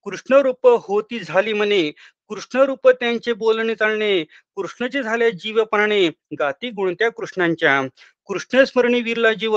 कृष्ण 0.06 0.34
रूप 0.42 0.66
होती 0.86 1.18
झाली 1.20 1.52
म्हणे 1.52 1.90
कृष्ण 2.30 2.60
रूप 2.60 2.88
त्यांचे 2.90 3.32
बोलणे 3.32 3.74
चालणे 3.74 4.22
कृष्णचे 4.56 5.02
झाले 5.02 5.30
जीवपणाने 5.30 6.06
गाती 6.38 6.70
गुणत्या 6.70 7.08
कृष्णांच्या. 7.10 7.80
कृष्ण 8.26 8.64
स्मरणी 8.64 9.00
विरला 9.02 9.32
जीव 9.32 9.56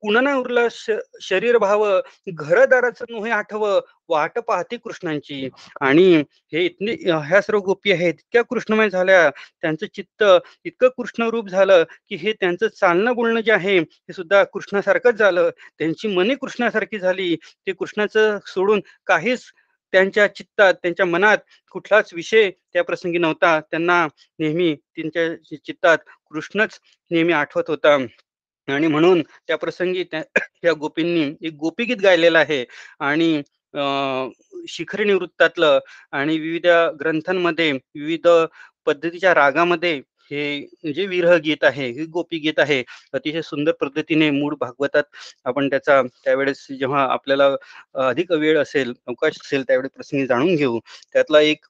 कुणाना 0.00 0.34
उरला 0.36 0.60
शरीर 1.20 1.56
भाव 1.58 1.84
घरदाराचं 2.28 3.04
नोहे 3.10 3.30
आठव 3.30 3.64
वाट 4.08 4.38
पाहते 4.38 4.76
कृष्णांची. 4.76 5.48
आणि 5.80 6.22
हे 6.52 6.64
इतने 6.64 6.92
ह्या 7.26 7.40
सर्व 7.42 7.58
गोपी 7.58 7.92
आहेत 7.92 8.14
इतक्या 8.14 8.42
कृष्णमय 8.42 8.90
झाल्या 8.90 9.30
त्यांचं 9.30 9.86
चित्त 9.94 10.24
इतकं 10.64 10.88
कृष्णरूप 10.88 11.48
झालं 11.48 11.84
की 12.08 12.16
हे 12.16 12.32
त्यांचं 12.32 12.68
चालणं 12.68 13.14
बोलणं 13.14 13.40
जे 13.40 13.52
आहे 13.52 13.78
हे 13.78 14.12
सुद्धा 14.12 14.44
कृष्णासारखंच 14.44 15.14
झालं. 15.14 15.50
त्यांची 15.78 16.08
मने 16.08 16.34
कृष्णासारखी 16.34 16.98
झाली. 16.98 17.36
ते 17.66 17.72
कृष्णाचं 17.72 18.38
सोडून 18.46 18.80
काहीच 19.06 19.44
त्यांच्या 19.92 20.26
चित्तात 20.26 20.74
त्यांच्या 20.74 21.06
मनात 21.06 21.38
कुठलाच 21.72 22.12
विषय 22.14 22.50
त्या 22.72 22.84
प्रसंगी 22.84 23.18
नव्हता. 23.18 23.58
त्यांना 23.60 24.06
नेहमी 24.38 24.74
त्यांच्या 24.74 25.56
चित्तात 25.66 25.98
कृष्णच 26.30 26.78
नेहमी 27.10 27.32
आठवत 27.32 27.68
होता. 27.68 27.96
आणि 28.68 28.86
म्हणून 28.86 29.22
त्या 29.48 29.56
प्रसंगी 29.58 30.04
त्या 30.04 30.22
गोपींनी 30.74 31.22
एक 31.42 31.54
गोपीगीत 31.60 31.96
गायलेलं 32.02 32.38
आहे. 32.38 32.64
आणि 33.00 33.42
शिखरी 34.68 35.04
निवृत्तातलं 35.04 35.78
आणि 36.12 36.38
विविध 36.38 36.66
ग्रंथांमध्ये 37.00 37.70
विविध 37.72 38.28
पद्धतीच्या 38.86 39.34
रागामध्ये 39.34 40.00
हे 40.32 40.92
जे 40.92 41.06
विरह 41.06 41.36
गीत 41.38 41.64
आहे 41.64 41.86
हे 41.90 42.04
गोपी 42.12 42.38
गीत 42.40 42.58
आहे 42.60 42.82
अतिशय 43.14 43.42
सुंदर 43.42 43.72
पद्धतीने 43.80 44.30
मूळ 44.30 44.54
भागवतात 44.60 45.04
आपण 45.44 45.68
त्याचा 45.70 46.00
त्यावेळेस 46.24 46.66
जेव्हा 46.70 47.02
आपल्याला 47.12 47.48
अधिक 48.08 48.32
वेळ 48.32 48.58
असेल 48.60 48.92
अवकाश 49.06 49.38
असेल 49.40 49.62
त्यावेळेस 49.62 49.90
प्रसंगी 49.94 50.26
जाणून 50.26 50.54
घेऊ. 50.56 50.78
त्यातला 51.12 51.40
एक 51.42 51.66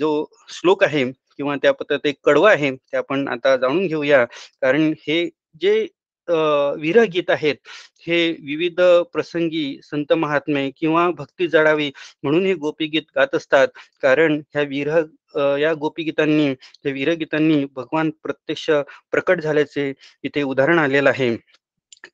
जो 0.00 0.10
श्लोक 0.50 0.84
आहे 0.84 1.04
किंवा 1.36 1.56
त्या 1.56 1.72
पद्धत 1.72 2.06
एक 2.06 2.16
कडवा 2.24 2.50
आहे 2.52 2.70
ते 2.72 2.96
आपण 2.96 3.26
आता 3.28 3.56
जाणून 3.56 3.86
घेऊया. 3.86 4.24
कारण 4.62 4.92
हे 5.00 5.24
जे 5.60 5.86
विरहगीत 6.80 7.30
आहेत. 7.30 7.56
हे 8.06 8.30
विविध 8.44 8.80
प्रसंगी 9.12 9.64
संत 9.84 10.12
महात्मे 10.12 10.68
किंवा 10.76 11.08
भक्ती 11.18 11.46
जडावी 11.48 11.90
म्हणून 12.22 12.46
हे 12.46 12.54
गोपी 12.54 12.86
गीत 12.86 13.02
गात 13.16 13.34
असतात. 13.34 13.68
कारण 14.02 14.40
ह्या 14.54 14.62
विरह 14.68 15.00
या 15.60 15.72
गोपीगीतांनी 15.80 16.52
त्या 16.54 17.66
भगवान 17.76 18.10
प्रत्यक्ष 18.22 18.70
प्रकट 19.12 19.40
झाल्याचे 19.40 19.92
इथे 20.24 20.42
उदाहरण 20.42 20.78
आलेलं 20.78 21.10
आहे. 21.10 21.36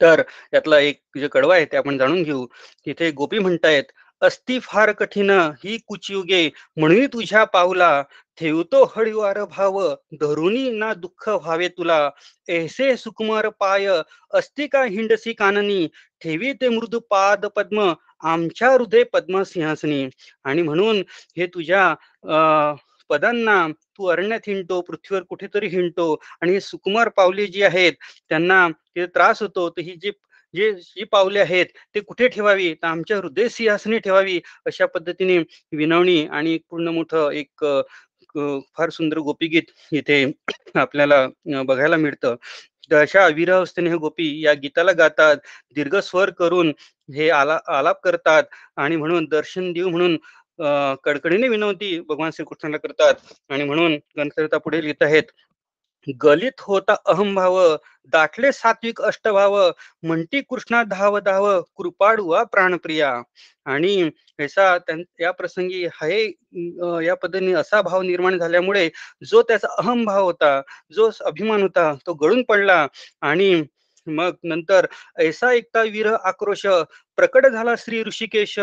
तर 0.01 0.23
यातला 0.55 0.79
एक 0.81 1.01
जे 1.19 1.29
कडवा 1.33 1.55
आहे 1.55 1.65
ते 1.65 1.77
आपण 1.77 1.99
जाणून 1.99 2.23
घेऊ. 2.23 2.47
तिथे 2.87 3.11
गोपी 3.11 3.39
म्हणतायत 3.39 3.93
अस्ती 4.23 4.59
फार 4.63 4.91
कठीण 4.93 5.31
ही 5.65 5.77
कुचयुगे. 5.89 6.49
म्हणून 6.77 7.07
तुझ्या 7.13 7.45
पावला 7.45 8.03
ठेवतो 8.39 8.83
हळीवार 8.97 9.43
भाव 9.51 9.79
धरुनी 10.21 10.71
ना 10.71 10.93
दुःख 10.95 11.29
व्हावे 11.29 11.69
तुला. 11.69 12.09
ऐसे 12.49 12.97
सुकुमार 12.97 13.49
पाय 13.61 13.87
अस्ति 14.35 14.67
का 14.67 14.85
हिंडसी 14.85 15.33
काननी. 15.33 15.87
ठेवी 16.23 16.53
ते 16.61 16.69
मृदू 16.69 16.99
पाद 17.11 17.47
पद्म 17.57 17.93
आमच्या 18.25 18.71
हृदय 18.73 19.03
पद्म 19.13 19.43
सिंहासनी. 19.43 20.05
आणि 20.45 20.63
म्हणून 20.63 21.03
हे 21.37 21.47
तुझ्या 21.47 21.89
अं 21.89 22.75
पदांना 23.11 23.67
तू 23.99 24.07
अरण्यात 24.07 24.41
हिंडतो 24.47 24.81
पृथ्वीवर 24.81 25.23
कुठेतरी 25.29 25.67
हिंडतो. 25.69 26.13
आणि 26.43 26.53
हे 26.53 26.61
सुकुमार 26.61 27.09
पावले 27.09 27.47
जी 27.47 27.63
आहेत 27.63 27.93
त्यांना 28.29 28.67
त्रास 28.99 29.43
होतो 29.43 29.69
तर 29.71 29.81
ही 29.81 29.95
जी 30.03 30.11
जे 30.57 30.73
जी 30.75 31.05
पावले 31.13 31.41
आहेत 31.41 31.67
ते 31.95 32.01
कुठे 32.01 32.29
ठेवावी? 32.29 32.73
तर 32.75 32.87
आमच्या 32.87 33.17
हृदय 33.19 33.49
सिंहासनी 33.49 33.99
ठेवावी 34.01 34.41
अशा 34.67 34.87
पद्धतीने 34.95 35.39
विनवणी 35.73 36.25
आणि 36.29 36.55
एक 36.55 36.63
पूर्ण 36.71 36.89
मोठं 36.95 37.31
एक 37.33 37.65
फार 38.77 38.91
सुंदर 38.91 39.19
गोपीगीत 39.21 39.71
इथे 39.93 40.25
आपल्याला 40.77 41.27
बघायला 41.65 41.97
मिळतं. 41.97 42.37
अशा 42.91 43.25
अविरावस्थेने 43.27 43.91
हे 43.91 43.97
गोपी 43.99 44.27
या 44.45 44.53
गीताला 44.63 44.93
गातात 44.93 45.37
दीर्घ 45.77 45.97
स्वर 45.99 46.31
करून 46.39 46.73
हे 47.09 47.29
आला 47.31 47.59
आलाप 47.69 48.01
करतात 48.05 48.45
आणि 48.77 48.97
म्हणून 48.97 49.25
दर्शन 49.31 49.73
देऊ 49.73 49.89
म्हणून 49.91 50.17
कडकडीने 51.05 51.49
विनवती 51.49 51.99
भगवान 52.09 52.31
श्रीकृष्णाला 52.31 52.77
करतात 52.77 53.15
आणि 53.51 53.65
म्हणून 53.65 53.95
ग्रंथकर्ता 54.17 54.59
पुढे 54.59 54.83
लिहित 54.83 55.03
आहेत. 55.03 55.23
गलित 56.23 56.61
होता 56.61 56.95
अहंभाव 57.07 57.59
दाटले 58.13 58.51
सात्विक 58.53 59.01
अष्टभाव 59.03 59.57
म्हणती 60.03 60.41
कृष्णा 60.41 60.83
धाव 60.83 61.19
धाव 61.19 61.49
कृपाडुआ 61.77 62.43
प्राणप्रिया. 62.43 63.13
आणि 63.67 63.95
याचा 64.41 64.77
या 65.21 65.31
प्रसंगी 65.33 65.85
हे 66.03 66.23
या 67.07 67.15
पद्धतीने 67.23 67.53
असा 67.53 67.81
भाव 67.83 68.03
निर्माण 68.03 68.39
झाल्यामुळे 68.39 68.89
जो 69.27 69.43
त्याचा 69.43 69.69
अहंभाव 69.79 70.25
होता 70.25 70.61
जो 70.93 71.11
अभिमान 71.27 71.63
होता 71.63 71.93
तो 72.07 72.15
गळून 72.15 72.43
पडला. 72.49 72.87
आणि 73.23 73.63
मग 74.07 74.35
नंतर 74.45 74.87
ऐसा 75.21 75.53
एकता 75.53 75.83
वीर 75.83 76.13
आक्रोश 76.15 76.67
प्रकट 77.19 77.47
झाला 77.47 77.75
श्री 77.79 78.03
ऋषिकेश 78.05 78.59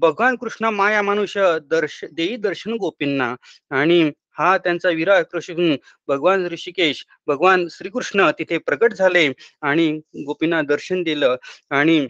भगवान 0.00 0.36
कृष्ण 0.36 0.64
माया 0.74 1.02
मानुष 1.02 1.36
दर्श 1.70 2.04
देई 2.12 2.36
दर्शन 2.36 2.72
गोपींना. 2.72 3.34
आणि 3.70 4.10
हा 4.38 4.56
त्यांचा 4.58 4.88
विरा 4.88 5.22
कृषी 5.22 5.76
भगवान 6.08 6.46
ऋषिकेश 6.46 7.04
भगवान 7.26 7.66
श्रीकृष्ण 7.70 8.30
तिथे 8.38 8.58
प्रकट 8.58 8.92
झाले 8.92 9.32
आणि 9.62 9.90
गोपींना 10.26 10.62
दर्शन 10.62 11.02
दिलं 11.02 11.36
आणि 11.70 12.06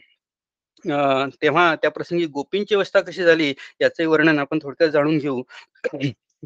तेव्हा 1.43 1.75
त्या 1.75 1.91
प्रसंगी 1.91 2.27
गोपींची 2.27 2.75
अवस्था 2.75 3.01
कशी 3.01 3.25
झाली 3.25 3.53
याचे 3.81 4.07
वर्णन 4.07 4.39
आपण 4.39 4.59
थोडक्यात 4.63 4.91
जाणून 4.91 5.19
घेऊ. 5.19 5.43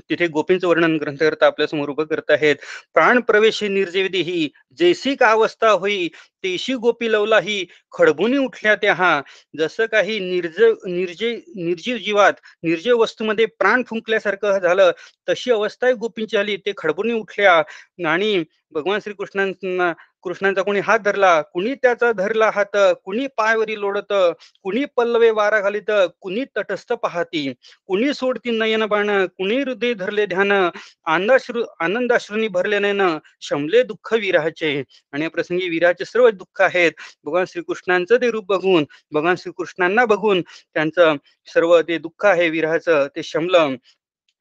तिथे 0.00 0.26
गोपींचं 0.29 0.66
वर्णन 0.68 0.96
ग्रंथकर्ता 0.96 1.46
आपल्यासमोर 1.46 1.88
उभं 1.88 2.05
करत 2.05 2.31
आहेत. 2.31 2.57
प्राण 2.94 3.20
प्रवेशी 3.20 3.68
निर्जीविधी 3.68 4.20
ही 4.22 4.48
जैसी 4.79 5.14
का 5.14 5.31
अवस्था 5.31 5.70
होई 5.70 6.09
तेशी 6.44 6.74
गोपी 6.74 7.11
लवला 7.12 7.38
ही 7.40 7.64
खडबुनी 7.92 8.37
उठल्या 8.38 8.74
त्या 8.74 8.94
हा 8.94 9.20
जसं 9.59 9.87
काही 9.87 10.18
निर्ज 10.20 10.61
निर्जे 10.87 11.35
निर्जीव 11.57 11.96
जीवात 11.96 12.33
निर्जीव 12.62 12.96
वस्तूमध्ये 12.98 13.46
प्राण 13.59 13.83
फुंकल्यासारखं 13.88 14.59
झालं 14.59 14.90
तशी 15.29 15.50
अवस्था 15.50 15.90
गोपींची 15.92 16.37
आली 16.37 16.57
ते 16.57 16.72
खडबुनी 16.76 17.12
उठल्या. 17.12 17.62
आणि 18.09 18.42
भगवान 18.72 19.00
श्रीकृष्णांना 19.00 19.92
कृष्णांचा 20.24 20.62
कोणी 20.62 20.80
हात 20.80 20.98
धरला 20.98 21.40
कुणी 21.42 21.74
त्याचा 21.74 22.11
धरला 22.12 22.50
हात 22.54 22.76
कुणी 23.04 23.26
पायवरी 23.37 23.78
लोडत 23.80 24.12
कुणी 24.62 24.85
पल्लवे 24.96 25.30
वारा 25.30 25.61
घालीत 25.61 25.90
कुणी 26.20 26.44
तटस्थ 26.56 26.92
पाहती 26.92 27.52
कुणी 27.88 28.12
सोडती 28.14 28.50
नयन 28.59 28.85
बाण 28.87 29.11
कुणी 29.28 29.61
हृदय 29.62 29.94
धरले 29.94 30.26
ध्यान 30.26 30.52
आनंदाश्रू 30.52 31.64
आनंदाश्रूंनी 31.80 32.48
भरले 32.48 32.78
नयन 32.78 33.02
शमले 33.40 33.83
दुःख 33.83 34.12
विराचे 34.14 34.72
आणि 35.12 35.24
या 35.24 35.30
प्रसंगी 35.30 35.68
विराचे 35.68 36.04
सर्व 36.04 36.28
दुःख 36.30 36.61
आहेत. 36.62 36.92
भगवान 37.24 37.44
श्रीकृष्णांचं 37.48 38.16
ते 38.16 38.30
रूप 38.30 38.46
बघून 38.48 38.85
भगवान 39.12 39.35
श्रीकृष्णांना 39.38 40.04
बघून 40.06 40.40
त्यांचं 40.42 41.16
सर्व 41.48 41.80
ते 41.88 41.98
दुःख 41.98 42.26
आहे 42.26 42.48
विराचं 42.50 43.06
ते 43.16 43.22
शमलं. 43.22 43.74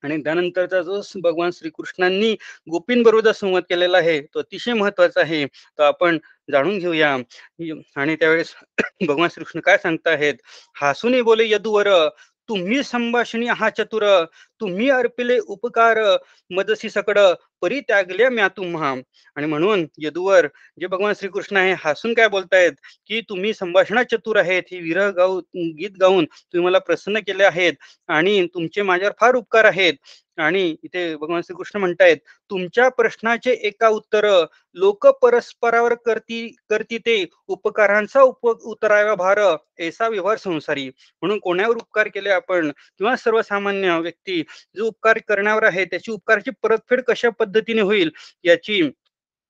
आणि 0.04 0.18
त्यानंतरचा 0.24 0.82
जो 0.82 1.02
भगवान 1.22 1.52
श्रीकृष्णांनी 1.54 2.32
गोपींबरोबर 2.68 3.32
संवाद 3.32 3.64
केलेला 3.70 3.98
आहे 3.98 4.20
तो 4.24 4.40
अतिशय 4.40 4.74
महत्त्वाचा 4.74 5.22
आहे. 5.22 5.46
तो 5.46 5.84
आपण 5.84 6.18
जाणून 6.50 6.78
घेऊया. 6.80 7.16
आणि 7.96 8.16
त्यावेळेस 8.16 8.54
भगवान 9.08 9.30
श्रीकृष्ण 9.30 9.60
काय 9.62 9.78
सांगताहेत? 9.78 10.34
हासुनी 10.76 11.22
बोले 11.22 11.50
यदुवर 11.50 11.88
तुम्ही 12.50 12.82
संभाषणी 12.84 13.48
हा 13.50 13.70
चतुर 13.70 14.04
तुम्ही 14.62 14.90
अर्पिले 14.90 15.38
उपकार 15.48 15.98
मदसी 16.52 16.90
सकड 16.90 17.20
परित्यागल्या 17.62 18.30
म्या 18.30 18.48
तुम्हा. 18.48 18.94
आणि 19.36 19.46
म्हणून 19.48 19.86
यदुवर 19.98 20.48
जे 20.82 20.88
भगवान 20.88 21.14
श्रीकृष्ण 21.14 21.58
आहे 21.58 21.74
हसून 21.86 22.14
काय 22.14 22.28
बोलतायत? 22.28 22.72
की 23.08 23.22
तुम्ही 23.22 23.54
संभाषणात 23.54 24.06
चतुर 24.12 24.38
आहेत 24.38 24.64
ही 24.72 24.80
विरह 24.80 25.10
गाऊ 25.10 25.40
गीत 25.80 25.98
गाऊन 26.02 26.26
तुम्ही 26.26 26.66
मला 26.66 26.80
प्रसन्न 26.80 27.20
केले 27.20 27.44
आहेत. 27.44 27.74
आणि 28.08 28.46
तुमचे 28.54 28.82
माझ्यावर 28.82 29.14
फार 29.22 29.36
उपकार 29.36 29.66
आहेत. 29.66 29.94
आणि 30.40 30.64
इथे 30.84 31.16
भगवान 31.16 31.42
श्रीकृष्ण 31.42 31.80
म्हणतायत 31.80 32.18
तुमच्या 32.52 32.88
प्रश्नाचे 32.90 33.52
एका 33.68 33.88
उत्तर 33.90 34.26
लोक 34.76 35.08
परस्परावर 35.22 35.94
करती 36.06 36.48
करती 36.70 36.98
ते 36.98 37.24
उपकारांचा 37.48 38.22
उप 38.22 38.48
उतरावा 38.48 39.16
भार 39.16 39.40
ऐसा 39.80 40.08
व्यवहार 40.08 40.38
संसारी. 40.38 40.88
म्हणून 41.22 41.40
कोणावर 41.40 41.76
उपकार 41.76 42.08
केले 42.08 42.30
आपण? 42.30 42.70
किंवा 43.00 43.16
सर्वसामान्य 43.16 43.98
व्यक्ती 44.00 44.42
जो 44.76 44.86
उपकार 44.88 45.18
करण्यावर 45.28 45.64
आहे 45.64 45.86
त्याची 45.86 46.12
उपकाराची 46.12 46.52
परतफेड 46.64 47.02
कशा 47.02 47.30
पद्धतीने 47.30 47.82
होईल? 47.82 48.10
याची 48.44 48.82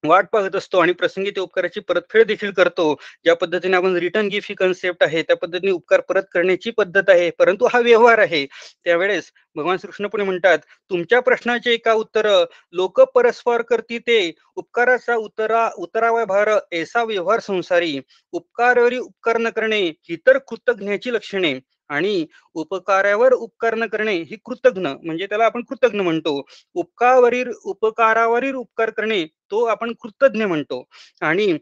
वाट 0.04 0.28
पाहत 0.34 0.56
असतो 0.56 0.80
आणि 0.80 0.92
प्रसंगी 0.94 1.32
ते 1.32 1.40
उपकाराची 1.42 1.80
परतफेड 1.80 2.26
देखील 2.28 2.52
करतो. 2.52 2.94
ज्या 3.24 3.36
पद्धतीने 3.36 3.78
आपण 3.78 3.96
रिटर्न 3.98 4.28
गिफ्ट 4.28 4.50
ही 4.52 4.56
कन्सेप्ट 4.56 5.04
आहे 5.04 5.22
त्या 5.22 5.36
पद्धतीने 5.38 5.72
उपकार 5.72 6.02
परत 6.10 6.24
करण्याची 6.34 6.72
पद्धत 6.72 7.10
आहे 7.10 7.30
परंतु 7.40 7.68
हा 7.74 7.80
व्यवहार 7.80 8.20
आहे. 8.20 8.46
त्यावेळेस 8.86 9.32
भगवान 9.56 9.78
श्रीकृष्ण 9.78 10.08
पुणे 10.08 10.24
म्हणतात 10.24 10.60
तुमच्या 10.92 11.20
प्रश्नाचे 11.20 11.74
एका 11.74 11.94
उत्तर? 11.94 12.28
लोक 12.74 13.02
परस्पर 13.16 13.62
करती 13.62 13.98
ते. 14.00 14.32
उपकाराचा 14.56 15.16
उतरा 15.16 15.70
उतरावा 15.78 16.24
भार 16.26 16.50
ऐसा 16.72 17.04
व्यवहार 17.04 17.40
संसारी. 17.40 18.00
उपकारावरी 18.34 18.98
उपकार 18.98 19.38
न 19.38 19.50
करणे 19.50 19.82
ही 20.10 20.16
तर 20.28 20.38
कृतज्ञाची 20.48 21.14
लक्षणे. 21.14 21.54
आणि 21.90 22.26
उपकारावर 22.54 23.34
उपकार 23.34 23.76
न 23.76 23.86
करणे 23.88 24.14
ही 24.22 24.38
कृतज्ञ 24.46 24.88
म्हणजे 24.88 25.26
त्याला 25.26 25.46
आपण 25.46 25.64
कृतज्ञ 25.70 26.02
म्हणतो. 26.02 26.42
उपकारावरील 26.74 27.52
उपकारावरील 27.64 28.56
उपकार 28.56 28.90
करणे 28.90 29.26
तो 29.52 29.64
आपण 29.66 29.94
कृतज्ञ 30.02 30.46
म्हणतो. 30.46 30.84
आणि 31.22 31.58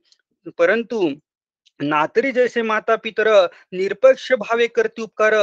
परंतु 0.58 1.08
नातरी 1.80 2.32
जैसे 2.32 2.62
माता 2.62 2.96
पितर 2.96 3.28
निरपक्ष 3.72 4.32
भावे 4.34 4.68
करती 4.68 5.02
उपकार 5.02 5.34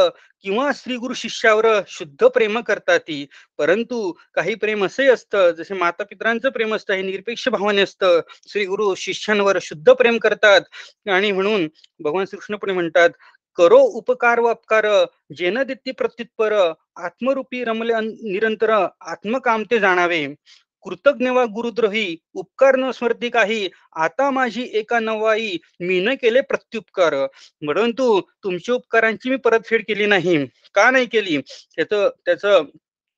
किंवा 0.42 0.70
श्री 0.74 0.96
गुरु 0.96 1.14
शिष्यावर 1.14 1.66
शुद्ध 1.88 2.26
प्रेम 2.26 2.60
करतात 2.60 3.00
ती 3.00 3.26
परंतु 3.58 4.12
काही 4.34 4.54
प्रेम 4.54 4.84
असे 4.84 5.06
असतं 5.08 5.50
जसे 5.50 5.74
माता 5.74 6.04
पितरांचं 6.04 6.50
प्रेम 6.50 6.74
असतं 6.74 6.94
हे 6.94 7.02
निरपेक्ष 7.02 7.48
भावाने 7.48 7.82
असतं 7.82 8.20
श्री 8.48 8.64
गुरु 8.66 8.94
शिष्यांवर 8.94 9.58
शुद्ध 9.62 9.92
प्रेम 9.92 10.18
करतात. 10.18 10.60
आणि 11.08 11.32
म्हणून 11.32 11.68
भगवान 12.00 12.24
श्रीकृष्ण 12.26 12.56
पुढे 12.56 12.72
म्हणतात 12.72 13.10
करो 13.56 13.78
उपकार 13.98 14.40
व 14.40 14.48
अपकार 14.48 14.86
जेन 15.36 15.62
दित्ती 15.62 15.92
प्रत्युत्पर 15.92 16.52
आत्मरूपी 16.96 17.62
रमले 17.64 18.00
निरंतर 18.02 18.70
आत्मकामते 19.02 19.78
जाणावे. 19.80 20.26
कृतज्ञ 20.84 21.28
वा 21.30 21.44
गुरुद्रोही 21.44 22.06
उपकार 22.34 22.76
न 22.76 22.90
स्मृती 22.90 23.28
काही 23.30 23.68
आता 23.96 24.30
माझी 24.30 24.62
एका 24.74 24.98
नवाई 25.00 25.56
मी 25.80 26.00
न 26.00 26.14
केले 26.14 26.40
प्रत्युपकार 26.40 27.14
परंतु 27.68 28.20
तुमच्या 28.44 28.74
उपकारांची 28.74 29.30
मी 29.30 29.36
परतफेड 29.36 29.84
केली 29.88 30.06
नाही. 30.06 30.36
का 30.74 30.90
नाही 30.90 31.06
केली? 31.06 31.38
त्याचं 31.76 32.08
त्याच 32.26 32.44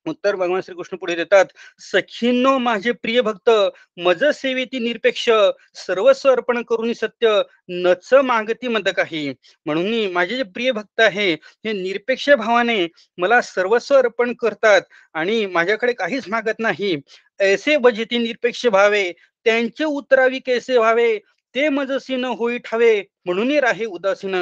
उत्तर 0.06 0.36
भगवान 0.36 0.60
श्रीकृष्ण 0.60 0.96
पुढे 0.96 1.14
देतात 1.14 1.44
सखींनो 1.82 2.56
माझे 2.58 2.92
प्रिय 2.92 3.20
भक्त 3.20 3.50
मज 3.96 4.24
सेवेती 4.34 4.78
निरपेक्ष 4.78 5.28
सर्वस्व 5.76 6.30
अर्पण 6.30 6.62
करून 6.62 6.92
सत्य 6.92 7.40
नच 7.68 8.12
मागती 8.24 8.68
मद 8.68 8.88
काही 8.88 9.28
म्हणून 9.66 10.12
माझे 10.12 10.36
जे 10.36 10.42
प्रिय 10.44 10.72
भक्त 10.72 11.00
आहे 11.00 11.32
हे 11.32 11.72
निरपेक्ष 11.72 12.28
भावाने 12.30 12.86
मला 13.18 13.40
सर्वस्व 13.40 13.96
अर्पण 13.96 14.32
करतात 14.32 14.82
आणि 15.14 15.44
माझ्याकडे 15.46 15.92
काहीच 15.92 16.28
मागत 16.28 16.58
नाही. 16.58 16.96
ऐसे 17.40 17.76
भजती 17.76 18.18
निरपेक्ष 18.18 18.66
भावे 18.66 19.10
त्यांचे 19.46 19.84
उतरावी 19.84 20.38
कैसे 20.38 20.76
व्हावे 20.78 21.18
ते 21.56 21.68
मजसीन 21.70 22.24
होई 22.34 22.58
ठावे 22.64 22.92
म्हणून 23.26 23.50
राहे 23.58 23.84
उदासीन. 23.86 24.34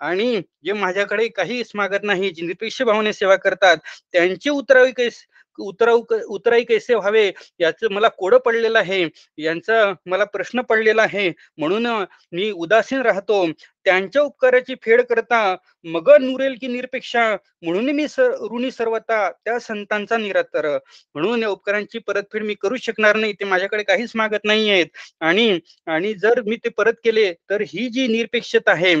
आणि 0.00 0.40
जे 0.64 0.72
माझ्याकडे 0.74 1.26
काही 1.30 1.62
मागत 1.74 2.04
नाही 2.04 2.30
जे 2.30 2.46
निपेक्ष 2.46 2.80
भावने 2.82 3.12
सेवा 3.12 3.36
करतात 3.38 3.76
त्यांचे 4.12 4.50
उतरावी 4.50 4.92
कैसे 4.92 5.26
उतराऊ 5.60 6.02
उतराई 6.28 6.64
कैसे 6.64 6.94
व्हावे? 6.94 7.30
याचं 7.60 7.92
मला 7.92 8.08
कोडं 8.10 8.38
पडलेलं 8.38 8.78
आहे. 8.78 9.02
यांचा 9.38 9.82
मला 10.06 10.24
प्रश्न 10.26 10.60
पडलेला 10.60 11.02
आहे. 11.02 11.28
म्हणून 11.58 11.86
मी 12.32 12.50
उदासीन 12.52 13.00
राहतो. 13.02 13.46
त्यांच्या 13.86 14.22
उपकाराची 14.22 14.74
फेड 14.82 15.00
करता 15.02 15.38
मग 15.84 16.10
नुरेल 16.20 16.54
की 16.60 16.66
निरपेक्षा. 16.66 17.24
म्हणून 17.62 17.90
मी 17.90 18.06
सर 18.08 18.32
ऋणी 18.52 18.70
सर्वता 18.70 19.28
त्या 19.34 19.58
संतांचा 19.60 20.16
निरातर. 20.16 20.66
म्हणून 21.14 21.42
या 21.42 21.48
उपकारांची 21.48 21.98
परतफेड 21.98 22.42
मी 22.44 22.54
करू 22.54 22.76
शकणार 22.78 23.16
नाही. 23.16 23.32
ते 23.32 23.44
माझ्याकडे 23.44 23.82
काहीच 23.82 24.12
मागत 24.14 24.44
नाही 24.44 24.70
आहेत 24.70 24.86
आणि 25.20 25.58
आणि 25.86 26.12
जर 26.14 26.40
मी 26.46 26.56
ते 26.56 26.68
परत 26.68 26.94
केले 27.04 27.32
तर 27.50 27.60
ही 27.68 27.88
जी 27.88 28.06
निरपेक्षता 28.08 28.72
आहे 28.72 28.94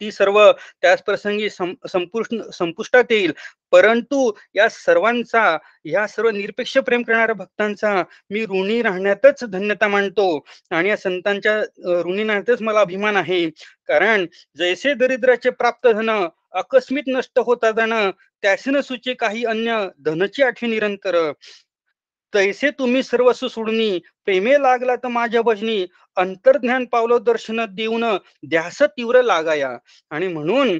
ती 0.00 0.10
सर्व 0.12 0.40
त्याच 0.82 1.02
प्रसंगी 1.02 1.48
संपुष्ट 1.50 2.34
संपुष्टात 2.52 3.04
येईल. 3.10 3.32
परंतु 3.72 4.30
या 4.54 4.68
सर्वांचा 4.68 5.56
या 5.84 6.06
सर्व 6.06 6.30
निरपेक्ष 6.30 6.76
प्रेम 6.78 7.02
करणाऱ्या 7.02 7.34
भक्तांचा 7.34 7.94
मी 8.30 8.44
ऋणी 8.44 8.80
राहण्यातच 8.82 9.44
धन्यता 9.44 9.88
मानतो 9.88 10.26
आणि 10.70 10.88
या 10.88 10.96
संतांच्या 10.96 11.58
ऋणी 12.02 12.24
राहण्यातच 12.24 12.62
मला 12.62 12.80
अभिमान 12.80 13.16
आहे. 13.16 13.48
कारण 13.88 14.26
जैसे 14.56 14.94
दरिद्राचे 14.94 15.50
प्राप्त 15.50 15.88
धन 15.88 16.08
आकस्मित 16.54 17.02
नष्ट 17.06 17.38
होता 17.38 17.70
धन 17.70 18.10
त्याचे 18.42 18.70
न 18.70 18.80
काही 19.18 19.44
अन्य 19.44 19.88
धनची 20.04 20.42
आठवी 20.42 20.68
निरंतर. 20.68 21.32
तैसे 22.34 22.70
तुम्ही 22.70 23.02
सर्वस्व 23.02 23.48
सोडणी 23.48 23.98
प्रेमे 24.24 24.52
लागला 24.62 24.96
तर 24.96 25.08
माझ्या 25.08 25.42
भजनी 25.42 25.84
अंतर्ज्ञान 26.16 26.84
पावलं 26.84 27.22
दर्शन 27.22 27.64
देऊन 27.70 28.04
ध्यास 28.48 28.82
तीव्र 28.82 29.22
लागाया. 29.22 29.76
आणि 30.10 30.28
म्हणून 30.28 30.78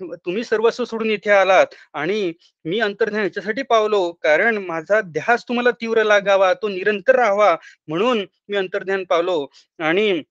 तुम्ही 0.00 0.42
सर्वस्व 0.44 0.84
सोडून 0.84 1.10
इथे 1.10 1.30
आलात 1.30 1.74
आणि 1.94 2.32
मी 2.64 2.78
अंतर्ज्ञान 2.80 3.22
याच्यासाठी 3.22 3.62
पावलो 3.62 4.00
कारण 4.22 4.56
माझा 4.58 5.00
ध्यास 5.02 5.44
तुम्हाला 5.48 5.70
तीव्र 5.70 6.02
लागावा 6.04 6.52
तो 6.54 6.68
निरंतर 6.68 7.16
राहावा 7.16 7.54
म्हणून 7.88 8.24
मी 8.48 8.56
अंतर्ज्ञान 8.56 9.04
पावलो. 9.04 9.46
आणि 9.78 10.22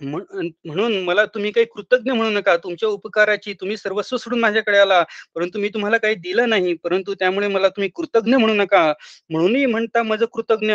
म्हणून 0.00 0.96
मला 1.04 1.24
तुम्ही 1.26 1.50
काही 1.52 1.66
कृतज्ञ 1.66 2.12
म्हणू 2.12 2.30
नका. 2.30 2.56
तुमच्या 2.56 2.88
उपकाराची 2.88 3.52
तुम्ही 3.60 3.76
सर्वस्व 3.76 4.16
सोडून 4.16 4.40
माझ्याकडे 4.40 4.78
आला 4.78 5.02
परंतु 5.34 5.58
मी 5.58 5.68
तुम्हाला 5.68 5.96
काही 5.98 6.14
दिलं 6.16 6.48
नाही 6.48 6.74
परंतु 6.84 7.14
त्यामुळे 7.14 7.48
मला 7.48 7.68
तुम्ही 7.68 7.88
कृतज्ञ 7.94 8.36
म्हणू 8.36 8.54
नका. 8.54 8.92
म्हणूनही 9.30 9.64
म्हणता 9.66 10.02
माझं 10.02 10.24
कृतज्ञ 10.32 10.74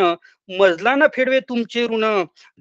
मजला 0.50 0.96
ना 0.96 1.08
फेडवे 1.16 1.40
तुमचे 1.50 1.86
ऋण. 1.88 2.06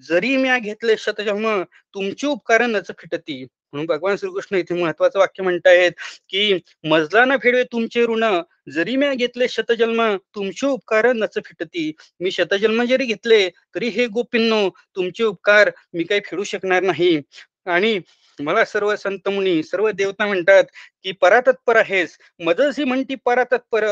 जरी 0.09 0.37
म्या 0.37 0.59
घेतले 0.59 0.97
शतजन्म 0.99 1.63
तुमची 1.95 2.27
उपकार 2.27 2.67
नच 2.67 2.91
फिटती. 2.99 3.45
म्हणून 3.73 3.87
भगवान 3.87 4.17
श्रीकृष्ण 4.17 4.57
इथे 4.57 4.75
महत्वाचं 4.75 5.19
वाक्य 5.19 5.43
म्हणतायत 5.43 5.93
की 6.29 6.59
मजला 6.85 7.25
ना 7.25 7.37
फेडवे 7.43 7.63
तुमचे 7.73 8.05
ऋण. 8.05 8.25
जरी 8.75 8.97
म्या 8.97 9.13
घेतले 9.15 9.49
शतजन्म 9.49 10.03
तुमचे 10.35 10.67
उपकार 10.67 11.13
नच 11.13 11.39
फिटती. 11.47 11.93
मी 12.21 12.31
शतजन्म 12.31 12.83
जरी 12.85 13.05
घेतले 13.05 13.49
तरी 13.75 13.89
हे 13.89 14.07
गोपींनो 14.07 14.69
तुमचे 14.97 15.25
उपकार 15.25 15.71
मी 15.95 16.05
काही 16.05 16.21
फेडू 16.25 16.45
शकणार 16.45 16.83
नाही. 16.83 17.21
आणि 17.67 17.99
मला 18.39 18.65
सर्व 18.65 18.95
संत 18.97 19.29
मुनी 19.29 19.63
सर्व 19.63 19.91
देवता 19.91 20.27
म्हणतात 20.27 20.65
की 21.03 21.13
परातत्पर 21.13 21.77
आहेस. 21.77 22.17
मजसी 22.45 22.85
म्हणती 22.85 23.15
परातत्पर. 23.15 23.87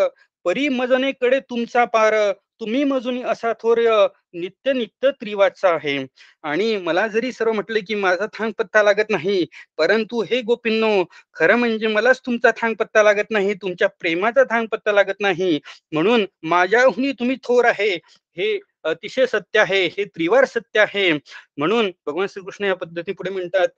परी 0.45 0.69
मजनेकडे 0.69 1.41
तुमचा 1.41 1.85
पार. 1.85 2.15
तुम्ही 2.61 2.85
मजुनी 2.85 3.23
असा 3.23 3.53
थोर 3.53 4.07
नित्य 4.35 4.73
नित्य 4.73 5.11
त्रिवाचा 5.13 5.69
आहे. 5.71 5.97
आणि 6.45 6.77
मला 6.79 7.07
जरी 7.09 7.33
सर्व 7.33 7.53
म्हटले 7.53 7.81
की 7.81 7.95
माझा 7.97 8.27
थांग 8.35 8.53
पत्ता 8.59 8.83
लागत 8.83 9.11
नाही 9.11 9.45
परंतु 9.79 10.23
हे 10.23 10.41
गोपींनो 10.43 10.89
खरं 11.35 11.57
म्हणजे 11.57 11.87
मलाच 11.89 12.21
तुमचा 12.27 12.51
थांग 12.57 12.75
पत्ता 12.75 13.03
लागत 13.03 13.31
नाही 13.31 13.55
तुमच्या 13.55 13.89
प्रेमाचा 14.01 14.45
थांग 14.51 14.67
पत्ता 14.73 14.93
लागत 14.93 15.21
नाही. 15.21 15.59
म्हणून 15.93 16.25
माझ्याहूनही 16.45 17.13
तुम्ही 17.13 17.37
थोर 17.45 17.65
आहे. 17.65 17.91
हे 18.37 18.59
अतिशय 18.85 19.27
सत्य 19.27 19.61
आहे. 19.61 19.85
हे 19.89 20.05
त्रिवार 20.07 20.45
सत्य 20.47 20.81
आहे. 20.81 21.11
म्हणून 21.57 21.91
भगवान 22.07 22.27
श्रीकृष्ण 22.27 22.65
या 22.65 22.75
पद्धती 22.77 23.13
पुढे 23.13 23.31
म्हणतात 23.31 23.69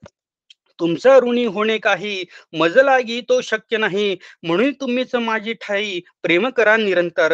तुमचा 0.79 1.17
ऋणी 1.19 1.45
होणे 1.45 1.77
काही 1.77 2.23
मज 2.53 2.77
लागी 2.77 3.19
तो 3.21 3.39
शक्य 3.41 3.77
नाही. 3.77 4.15
म्हणून 4.43 4.71
तुम्हीच 4.81 5.15
माझी 5.15 5.53
ठाई. 5.61 5.99
प्रेम 6.23 6.49
करा 6.49 6.75
निरंतर. 6.77 7.33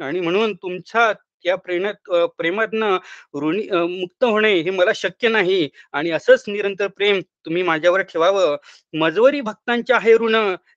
आणि 0.00 0.20
म्हणून 0.20 0.52
तुमच्या 0.54 1.12
या 1.44 1.56
प्रेमात 1.56 2.10
प्रेमातनं 2.38 2.96
ऋणी 3.42 3.66
मुक्त 3.88 4.24
होणे 4.24 4.52
हे 4.54 4.70
मला 4.70 4.90
शक्य 4.94 5.28
नाही. 5.28 5.68
आणि 5.92 6.10
असंच 6.10 6.44
निरंतर 6.48 6.86
प्रेम 6.86 7.20
तुम्ही 7.46 7.62
माझ्यावर 7.62 8.02
ठेवावं. 8.02 8.56
मजवरी 8.98 9.40
भक्तांचे 9.40 9.94
आहे 9.94 10.14
ऋण 10.16 10.36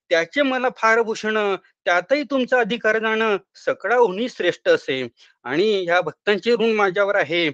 त्याचे 0.10 0.42
मला 0.42 0.68
फार 0.78 1.02
भूषण 1.02 1.38
त्यातही 1.86 2.24
तुमचा 2.24 2.60
अधिकार 2.60 2.98
जाणं 3.00 3.38
सकळाहूनही 3.66 4.28
श्रेष्ठ 4.30 4.68
असे. 4.70 5.02
आणि 5.44 5.84
ह्या 5.86 6.00
भक्तांचे 6.02 6.54
ऋण 6.54 6.72
माझ्यावर 6.76 7.16
आहे. 7.16 7.46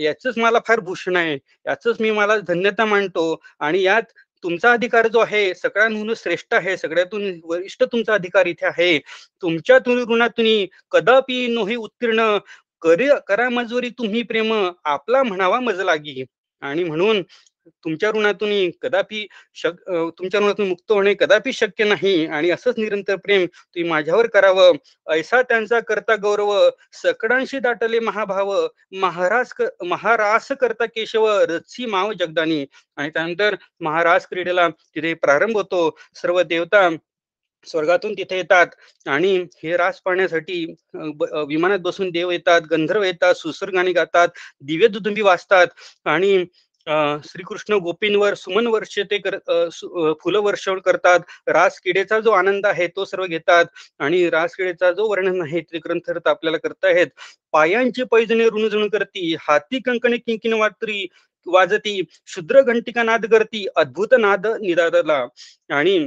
याच 0.00 0.26
मला 0.36 0.58
फार 0.66 0.80
भूषण 0.80 1.16
आहे. 1.16 1.34
याच 1.66 1.86
मी 2.00 2.10
मला 2.10 2.36
धन्यता 2.38 2.84
मानतो. 2.84 3.34
आणि 3.60 3.82
यात 3.82 4.02
तुमचा 4.44 4.72
अधिकार 4.72 5.06
जो 5.08 5.18
आहे 5.18 5.52
सगळ्यांहून 5.54 6.12
श्रेष्ठ 6.16 6.54
आहे 6.54 6.76
सगळ्यातून 6.76 7.22
वरिष्ठ 7.44 7.84
तुमचा 7.84 8.14
अधिकार 8.14 8.46
इथे 8.46 8.66
आहे. 8.66 8.98
तुमच्या 9.42 9.78
ऋणातून 9.88 10.46
कदापि 10.90 11.46
नोही 11.46 11.76
उत्तीर्ण 11.76 12.36
करी 12.82 13.08
करा 13.26 13.48
मजुरी 13.48 13.88
तुम्ही 13.90 14.22
प्रेम 14.22 14.52
आपला 14.84 15.22
म्हणावा 15.22 15.60
मज 15.60 15.80
लागी 15.80 16.24
आणि 16.62 16.84
म्हणून 16.84 17.22
तुमच्या 17.84 18.10
ऋणातून 18.12 18.50
कदापि 18.82 19.26
शक 19.54 19.80
तुमच्या 20.18 20.40
ऋणातून 20.40 20.68
मुक्त 20.68 20.92
होणे 20.92 21.14
कदापि 21.14 21.52
शक्य 21.52 21.84
नाही 21.84 22.26
आणि 22.26 22.50
असंच 22.50 22.78
निरंतर 22.78 23.16
प्रेम 23.16 23.44
तुम्ही 23.46 23.88
माझ्यावर 23.90 24.26
करावं. 24.26 24.72
ऐसा 25.06 25.42
त्यांचा 25.42 25.80
करता 25.80 26.14
गौरव 26.22 26.52
सकडांशी 27.02 27.58
दाटले 27.60 28.00
महाभाव 28.00 28.54
महाराज 29.00 29.52
महारास 29.86 30.48
करता 30.60 30.86
केशव 30.86 31.28
रथी 31.50 31.86
माव 31.86 32.12
जगदानी. 32.12 32.64
आणि 32.96 33.10
त्यानंतर 33.10 33.54
महाराज 33.80 34.26
क्रीडेला 34.26 34.68
तिथे 34.68 35.14
प्रारंभ 35.16 35.56
होतो. 35.56 35.90
सर्व 36.14 36.42
देवता 36.44 36.88
स्वर्गातून 37.66 38.12
तिथे 38.14 38.36
येतात 38.36 38.66
आणि 39.06 39.36
हे 39.62 39.76
रास 39.76 40.00
पाहण्यासाठी 40.04 40.64
विमानात 41.48 41.78
बसून 41.78 42.10
देव 42.10 42.30
येतात 42.30 42.60
गंधर्व 42.70 43.02
येतात 43.02 43.34
सुसर 43.34 43.70
गाणी 43.70 43.92
गातात 43.92 44.28
दिव्य 44.62 44.88
दुदुंबी 44.88 45.22
वाचतात 45.22 45.66
आणि 46.06 46.36
श्रीकृष्ण 47.24 47.74
गोपींवर 47.82 48.34
सुमन 48.34 48.66
वर्ष 48.66 48.98
ते 49.10 49.18
कर 49.18 49.36
फुलं 50.20 50.40
वर्षवण 50.42 50.78
करतात. 50.80 51.20
रास 51.46 51.78
किडेचा 51.80 52.18
जो 52.20 52.30
आनंद 52.32 52.66
आहे 52.66 52.86
तो 52.96 53.04
सर्व 53.04 53.26
घेतात 53.26 53.64
आणि 54.00 54.28
रास 54.30 54.54
किडेचा 54.56 54.92
जो 54.92 55.08
वर्णन 55.10 55.40
आहे 55.42 55.60
ते 55.62 55.78
ग्रंथ 55.78 56.28
आपल्याला 56.28 56.58
करतायत 56.58 57.06
पायांची 57.52 58.04
पैजणे 58.10 58.46
ऋणझुण 58.48 58.88
करती 58.88 59.34
हाती 59.40 59.80
कंकणे 59.86 60.16
किंकिन 60.16 60.52
वात्री 60.52 61.06
वाजती 61.46 62.00
शुद्र 62.26 62.60
घंटिका 62.62 63.02
नाद 63.02 63.26
करती 63.26 63.66
अद्भुत 63.76 64.14
नाद 64.20 64.46
निदादला. 64.62 65.24
आणि 65.70 65.98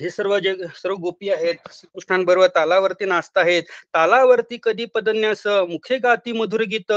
हे 0.00 0.10
सर्व 0.10 0.38
जे 0.38 0.54
सर्व 0.76 0.94
गोपी 1.02 1.28
आहेत 1.30 1.54
श्रीकृष्णांबरोबर 1.72 2.48
तालावरती 2.54 3.04
नाचत 3.04 3.38
आहेत. 3.38 3.62
तालावरती 3.94 4.58
कधी 4.62 4.84
पदन्यास 4.94 5.46
मुखे 5.68 5.98
गाती 5.98 6.32
मधुर 6.32 6.62
गीत 6.70 6.92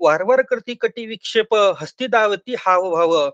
वारवार 0.00 0.42
करती 0.50 0.74
कटी 0.80 1.06
विक्षेप 1.06 1.54
हस्ती 1.80 2.06
दावती 2.06 2.54
हाव 2.58 2.90
भाव. 2.90 3.30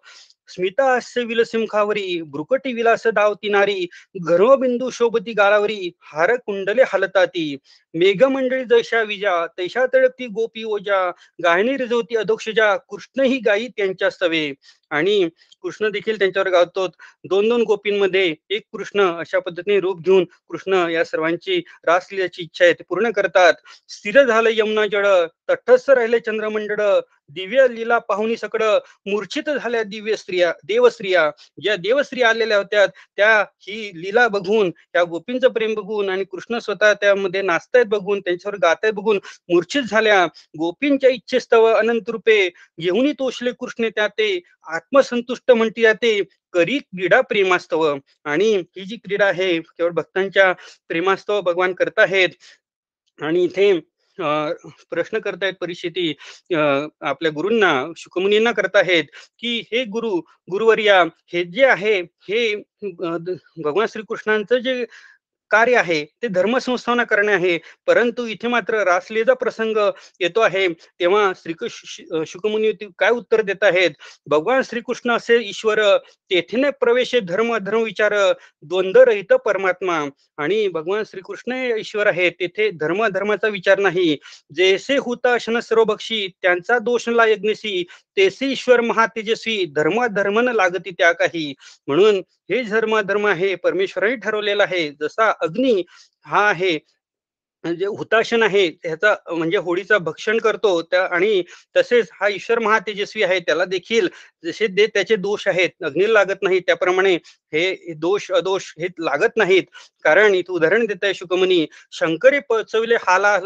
स्मिता 0.49 0.85
हास्य 0.85 1.23
विलसिंखावरी 1.25 2.21
ब्रुकटी 2.33 2.73
विलास 2.73 3.07
दावती 3.07 3.49
नारी 3.49 3.87
गर्वबिंदू 4.29 4.89
शोभती 4.91 5.33
गालावरी 5.33 5.91
हार 6.13 6.35
कुंडले 6.37 6.83
हलताती. 6.93 7.57
मेघमंडळी 7.95 8.65
जैशा 8.65 9.03
विजा 9.03 9.35
तैशा 9.59 9.85
तळपती 9.95 10.27
गोपी 10.27 10.65
ओजा 10.65 11.11
गायणी 11.45 11.77
रिजवती 11.77 12.17
अधोक्षजा 12.17 12.77
कृष्ण 12.77 13.23
ही 13.23 13.39
गायी 13.39 13.69
त्यांच्या 13.77 14.11
सवे. 14.11 14.53
आणि 14.91 15.29
कृष्ण 15.65 15.91
देखील 15.91 16.19
त्यांच्यावर 16.19 16.49
गावतो 16.49 16.87
दोन 17.25 17.49
दोन 17.49 17.63
गोपींमध्ये 17.63 18.35
एक 18.51 18.63
कृष्ण 18.73 19.09
अशा 19.19 19.39
पद्धतीने 19.39 19.79
रूप 19.81 20.01
घेऊन 20.01 20.25
कृष्ण 20.51 20.89
या 20.91 21.05
सर्वांची 21.05 21.61
रासलीची 21.87 22.43
इच्छा 22.43 22.65
आहे 22.65 22.73
ते 22.73 22.85
पूर्ण 22.89 23.11
करतात. 23.11 23.55
स्थिर 23.89 24.23
झालं 24.25 24.51
यमुना 24.53 24.87
जड 24.87 25.07
तटस्थ 25.49 25.91
राहिले 25.91 26.19
चंद्रमंडळ 26.21 26.83
दिव्य 27.35 27.67
लीला 27.71 27.99
पाहुणी 27.99 28.37
सकड 28.37 28.63
मूर्छित 29.07 29.51
झाल्या 29.51 29.83
दिव्य 29.83 30.17
स्त्रिया 30.17 30.53
देवस्त्रिया. 30.65 31.31
ज्या 31.63 31.77
देवस्त्रिया 31.77 32.29
आलेल्या 32.29 32.59
होत्या 32.59 32.87
त्या 32.87 33.31
ही 33.61 33.91
लीला 33.95 34.27
बघून 34.29 34.71
त्या 34.71 35.03
गोपींचं 35.05 35.49
प्रेम 35.49 35.75
बघून 35.75 36.09
आणि 36.09 36.25
कृष्ण 36.25 36.59
स्वतः 36.59 36.93
त्यामध्ये 36.93 37.43
नाचतायत 37.43 37.87
बघून 37.87 38.21
त्यांच्यावर 38.21 38.57
गातायत 38.63 38.93
बघून 38.93 39.19
मूर्छित 39.49 39.83
झाल्या. 39.91 40.25
गोपींच्या 40.59 41.11
इच्छेस्तव 41.11 41.67
अनंत 41.67 42.11
रूपे 42.11 42.49
घेऊन 42.81 43.13
तोषले 43.19 43.53
कृष्ण 43.53 43.89
त्या 43.89 44.07
ते 44.09 44.41
आत्मसंतुष्ट 44.67 45.51
म्हणते 45.51 45.83
जाते. 45.83 46.23
करी 46.53 46.79
क्रीडा 46.79 47.21
प्रेमास्तव. 47.21 47.95
आणि 48.25 48.55
ही 48.77 48.85
जी 48.85 48.97
क्रीडा 48.97 49.27
आहे 49.27 49.59
केवळ 49.61 49.91
भक्तांच्या 49.91 50.53
प्रेमास्तव 50.89 51.41
भगवान 51.41 51.73
करत 51.75 51.99
आहेत 51.99 52.29
आणि 53.19 53.45
इथे 53.45 53.73
प्रश्न 54.21 55.19
करतायत 55.19 55.55
परिस्थिती 55.61 56.15
आपल्या 57.01 57.31
गुरूंना 57.31 57.87
शुकमुनींना 57.97 58.53
करतायत 58.53 59.05
की 59.39 59.59
हे 59.73 59.85
गुरु 59.85 60.17
गुरुवर्या 60.51 61.03
हे 61.33 61.45
जे 61.45 61.65
आहे 61.65 62.01
हे 62.01 62.55
भगवान 62.85 63.87
श्रीकृष्णांचं 63.87 64.59
जे 64.59 64.85
कार्य 65.51 65.77
आहे 65.77 66.05
ते 66.23 66.29
धर्मसंस्थापना 66.29 67.05
करणे 67.05 67.33
आहे. 67.33 67.59
परंतु 67.87 68.27
इथे 68.27 68.49
मात्र 68.49 68.83
रासलेचा 68.85 69.35
प्रसंग 69.35 69.77
येतो 70.21 70.41
आहे. 70.41 70.67
तेव्हा 71.01 71.33
श्रीकृष्ण 71.37 72.23
शुकमुनी 72.27 72.73
काय 72.99 73.11
उत्तर 73.11 73.43
देत 73.43 73.65
आहेत? 73.65 73.91
भगवान 74.27 74.63
श्रीकृष्ण 74.65 75.17
असे 75.17 75.39
ईश्वर 75.49 75.81
तेथे 76.31 76.71
प्रवेश 76.81 77.15
धर्म 77.25 77.57
धर्म 77.59 77.83
विचार 77.83 78.15
द्वंद्वरहित 78.63 79.33
परमात्मा 79.45 79.99
आणि 80.39 80.67
भगवान 80.69 81.03
श्रीकृष्ण 81.07 81.53
ईश्वर 81.79 82.07
आहे. 82.07 82.29
तेथे 82.31 82.71
धर्म 82.71 83.07
धर्माचा 83.07 83.49
विचार 83.49 83.79
नाही. 83.79 84.17
जैसे 84.55 84.97
हुता 84.97 85.37
शन 85.41 85.59
सर्वभक्षी 85.61 86.27
त्यांचा 86.43 86.79
दोष 86.79 87.09
यज्ञसी 87.09 87.83
तेसे 88.17 88.47
ईश्वर 88.53 88.81
महातेजस्वी 88.81 89.65
धर्म 89.77 90.05
धर्म 90.07 90.39
न 90.41 90.53
लागती 90.55 90.91
त्या 90.91 91.13
काही. 91.13 91.53
म्हणून 91.87 92.17
हे 92.51 92.63
धर्म 92.63 92.99
धर्म 93.01 93.27
आहे 93.27 93.55
परमेश्वरही 93.55 94.17
ठरवलेला 94.17 94.63
आहे. 94.63 94.89
जसा 95.01 95.31
अग्नी 95.41 95.83
हा 96.27 96.49
आहे. 96.49 96.79
म्हणजे 97.65 97.87
हुताशन 97.89 98.43
आहे 98.43 98.69
त्याचा 98.73 99.15
म्हणजे 99.29 99.57
होळीचा 99.59 99.97
भक्षण 99.99 100.39
करतो 100.39 100.81
त्या 100.83 101.03
आणि 101.07 101.43
तसेच 101.77 102.09
हा 102.13 102.29
ईश्वर 102.29 102.59
महातेजस्वी 102.59 103.23
आहे 103.23 103.39
त्याला 103.41 103.65
देखील 103.65 104.09
जसे 104.45 104.67
दे 104.67 104.87
त्याचे 104.87 105.17
दोष 105.17 105.47
आहेत. 105.49 105.71
अग्नी 105.85 106.13
लागत 106.13 106.43
नाही 106.43 106.61
त्याप्रमाणे 106.61 107.15
हे 107.53 107.93
दोष 107.97 108.31
अदोष 108.33 108.73
हे 108.81 108.89
लागत 109.01 109.37
नाहीत. 109.37 109.63
कारण 110.05 110.35
इथं 110.35 110.53
उदाहरण 110.55 110.87
देत 110.87 111.05
आहे 111.05 111.15
शुकमनी 111.15 111.67
शंकरी 111.93 112.39
पचवले 112.51 112.97
हाला 113.03 113.39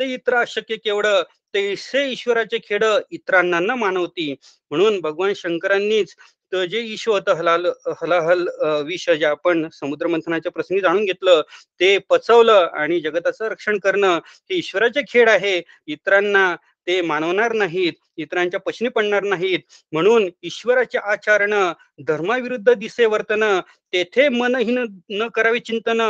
ते 0.00 0.12
इतर 0.14 0.34
अशक्य 0.36 0.76
केवढं? 0.76 1.22
तैसे 1.54 2.04
ईश्वराचे 2.10 2.58
खेड 2.64 2.84
इतरांना 3.10 3.60
न 3.60 3.70
मानवती. 3.78 4.34
म्हणून 4.70 5.00
भगवान 5.00 5.32
शंकरांनीच 5.36 6.14
तर 6.52 6.64
जे 6.64 6.80
ईश्व 6.82 7.12
होतं 7.12 7.34
हलाल 7.34 7.66
हलाहल 8.02 8.46
विष 8.86 9.08
जे 9.10 9.24
आपण 9.24 9.66
समुद्र 9.72 10.06
मंथनाच्या 10.06 10.52
प्रसंगी 10.52 10.80
जाणून 10.80 11.04
घेतलं 11.04 11.40
ते 11.80 11.96
पचवलं 12.10 12.68
आणि 12.74 13.00
जगताचं 13.00 13.48
रक्षण 13.48 13.78
करणं 13.78 14.18
हे 14.50 14.56
ईश्वराचे 14.56 15.02
खेळ 15.08 15.28
आहे. 15.28 15.60
इतरांना 15.86 16.54
ते 16.88 17.00
मानवणार 17.02 17.52
नाहीत 17.52 17.92
इतरांच्या 18.18 18.60
पश्नी 18.60 18.88
पडणार 18.88 19.22
नाहीत. 19.24 19.58
म्हणून 19.92 20.28
ईश्वराचे 20.42 20.98
आचरण 21.00 21.52
धर्माविरुद्ध 22.06 22.72
दिसे 22.72 23.06
वर्तन 23.06 23.44
तेथे 23.92 24.28
मनहीन 24.28 24.78
न 25.10 25.26
करावे 25.34 25.58
चिंतन 25.58 26.00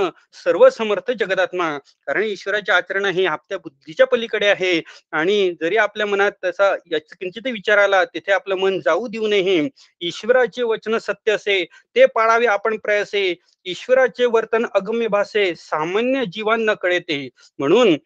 सर्व 0.45 0.69
समर्थ 0.71 1.11
जगदात्मा. 1.11 1.69
कारण 2.07 2.23
ईश्वराचे 2.25 2.73
आचरण 2.73 3.05
हे 3.07 3.25
आपल्या 3.27 3.59
बुद्धीच्या 3.59 4.07
पलीकडे 4.07 4.47
आहे. 4.49 4.81
आणि 5.13 5.51
जरी 5.61 5.77
आपल्या 5.77 6.07
मनात 6.07 6.33
तसा 6.45 6.75
किंचित 6.87 7.47
विचार 7.47 7.79
आला 7.79 8.05
तिथे 8.05 8.33
आपलं 8.33 8.57
मन 8.57 8.81
जाऊ 8.85 9.07
देऊ 9.09 9.27
नये. 9.29 9.69
ईश्वराचे 10.01 10.63
वचन 10.63 10.99
सत्य 10.99 11.33
असे 11.33 11.65
ते 11.97 12.07
पाळावे 12.15 12.47
आपण 12.47 12.77
प्रयासे. 12.79 13.35
ईश्वराचे 13.67 14.27
वर्तन 14.27 14.67
अगम्य 14.75 15.09
भासे 15.09 15.53
सामान्य 15.57 16.25
जीवांना 16.33 16.75
कळेते. 16.75 17.29
म्हणून 17.59 17.97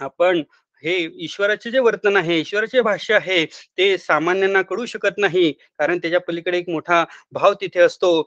आपण 0.00 0.42
हे 0.82 0.96
ईश्वराचे 1.24 1.70
जे 1.70 1.78
वर्तन 1.78 2.16
आहे 2.16 2.38
ईश्वराचे 2.40 2.80
भाष्य 2.82 3.14
आहे 3.14 3.44
ते 3.78 3.96
सामान्यांना 3.98 4.62
कळू 4.62 4.86
शकत 4.86 5.18
नाही. 5.18 5.50
कारण 5.78 5.98
त्याच्या 5.98 6.20
पलीकडे 6.20 6.58
एक 6.58 6.68
मोठा 6.70 7.04
भाव 7.32 7.52
तिथे 7.60 7.80
असतो. 7.80 8.22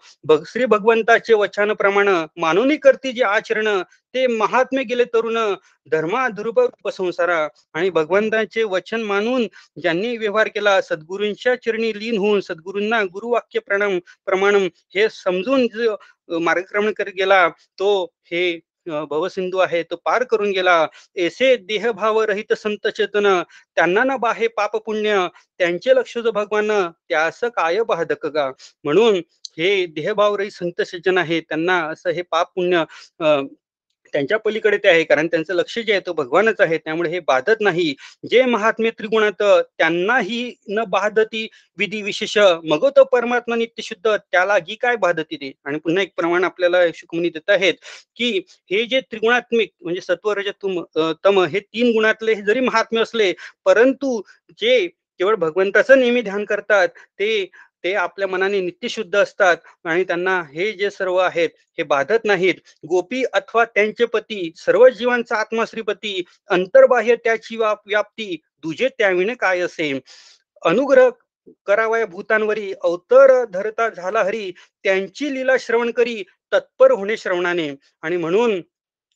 श्री 0.45 0.65
भगवंताचे 0.65 1.33
वचन 1.33 1.73
प्रमाण 1.73 2.09
मानवनी 2.37 2.77
करती 2.77 3.11
जे 3.11 3.23
आचरण 3.25 3.67
ते 4.15 4.25
महात्मे 4.27 4.83
गेले 4.83 5.03
तरुण 5.13 5.37
धर्मा 5.91 6.27
ध्रुव 6.29 6.65
संसारा 6.91 7.37
आणि 7.73 7.89
भगवंताचे 7.89 8.63
वचन 8.65 9.01
मानून 9.03 9.47
ज्यांनी 9.81 10.15
व्यवहार 10.17 10.47
केला 10.47 10.79
सद्गुरूंच्या 10.81 11.55
चरणी 11.55 11.91
लीन 11.99 12.17
होऊन 12.17 12.39
सद्गुरूंना 12.41 13.01
गुरुवाक्य 13.05 13.59
प्रणाम 13.59 13.97
प्रमाण 14.25 14.55
हे 14.95 15.07
समजून 15.13 15.67
जो 15.67 15.95
मार्गक्रमण 16.39 16.91
करत 16.93 17.11
गेला 17.17 17.47
तो 17.79 18.03
हे 18.31 18.51
भवसिंधू 18.87 19.57
आहे 19.59 19.81
तो 19.83 19.95
पार 20.05 20.23
करून 20.25 20.51
गेला. 20.51 20.85
ऐसे 21.17 21.55
देहभाव 21.59 22.21
रहित 22.23 22.53
संत 22.55 22.87
चेतन 22.89 23.27
त्यांना 23.77 24.03
ना 24.03 24.17
बाहे 24.17 24.47
पाप 24.49 24.75
पुण्य 24.77 25.27
त्यांचे 25.59 25.95
लक्ष 25.95 26.17
जो 26.19 26.31
भगवान 26.31 26.71
त्यास 27.09 27.39
काय 27.55 27.81
बाधक 27.87 28.25
गा? 28.27 28.49
म्हणून 28.83 29.21
हे 29.57 29.85
देहभाव 29.87 30.35
रहित 30.35 30.51
संत 30.51 30.81
सज्जन 30.83 31.17
आहे 31.17 31.39
त्यांना 31.41 31.79
असं 31.85 32.09
हे 32.11 32.21
पाप 32.23 32.51
पुण्य 32.55 32.83
अ, 33.19 33.39
त्यांच्या 34.15 34.37
पलीकडे 34.39 34.77
ते 34.77 34.87
आहे. 34.89 35.03
कारण 35.05 35.27
त्यांचं 35.27 35.53
लक्ष 35.55 35.77
जे 35.79 35.91
आहे 35.91 36.01
तो 36.05 36.13
भगवानच 36.13 36.61
आहे. 36.61 36.77
त्यामुळे 36.77 37.09
हे 37.11 37.19
बाधत 37.27 37.61
नाही. 37.61 37.93
जे 38.23 38.41
महात्मे 38.45 38.89
त्रिगुणात 38.91 39.43
त्यांनाही 39.77 40.53
न 40.69 40.83
बाधती 40.89 41.47
विधी 41.77 42.01
विशेष 42.01 42.37
मग 42.65 42.87
तो 42.95 43.03
परमात्मा 43.11 43.55
नित्य 43.55 43.83
शुद्ध 43.83 44.15
त्याला 44.15 44.55
ही 44.67 44.75
काय 44.77 44.95
बाधती 44.97 45.35
ते? 45.35 45.51
आणि 45.65 45.79
पुन्हा 45.79 46.03
एक 46.03 46.11
प्रमाण 46.17 46.43
आपल्याला 46.43 46.77
शुकमुनी 46.95 47.29
देत 47.29 47.49
आहेत 47.49 47.73
की 48.17 48.31
हे 48.71 48.83
जे 48.85 48.99
त्रिगुणात्मिक 49.01 49.71
म्हणजे 49.81 50.01
सत्व 50.01 50.31
रज 50.33 50.49
तुम 50.61 50.81
तम 51.23 51.39
हे 51.45 51.59
तीन 51.61 51.91
गुणातले 51.93 52.33
हे 52.33 52.41
जरी 52.43 52.59
महात्मे 52.61 53.01
असले 53.01 53.33
परंतु 53.65 54.21
जे 54.59 54.85
केवळ 55.19 55.35
भगवंताचं 55.37 55.99
नेहमी 55.99 56.21
ध्यान 56.21 56.43
करतात 56.45 56.87
ते 57.19 57.45
ते 57.85 57.93
आपल्या 57.93 58.27
मनाने 58.27 58.59
नित्यशुद्ध 58.61 59.15
असतात 59.15 59.57
आणि 59.85 60.03
त्यांना 60.03 60.41
हे 60.53 60.71
जे 60.71 60.89
सर्व 60.89 61.17
आहेत 61.17 61.49
हे 61.77 61.83
बाधत 61.83 62.25
नाहीत. 62.25 62.55
गोपी 62.89 63.23
अथवा 63.33 63.65
त्यांचे 63.65 64.05
पती 64.05 64.51
सर्व 64.57 64.87
जीवांचा 64.89 65.35
आत्मा 65.35 65.63
श्रीपती 65.67 66.23
अंतर्बाह्य 66.49 67.15
त्याची 67.15 67.57
व्याप्ती 67.57 68.35
दुजे 68.63 68.89
त्याविणे 68.97 69.33
काय 69.39 69.59
असे 69.61 69.91
अनुग्रह 70.61 71.09
करावया 71.67 72.05
भूतांवरी 72.05 72.71
अवतर 72.83 73.43
धरता 73.53 73.89
झाला 73.89 74.23
हरी 74.23 74.51
त्यांची 74.83 75.33
लीला 75.33 75.57
श्रवण 75.59 75.91
करी 75.91 76.23
तत्पर 76.51 76.91
होणे 76.91 77.17
श्रवणाने. 77.17 77.69
आणि 78.01 78.17
म्हणून 78.17 78.61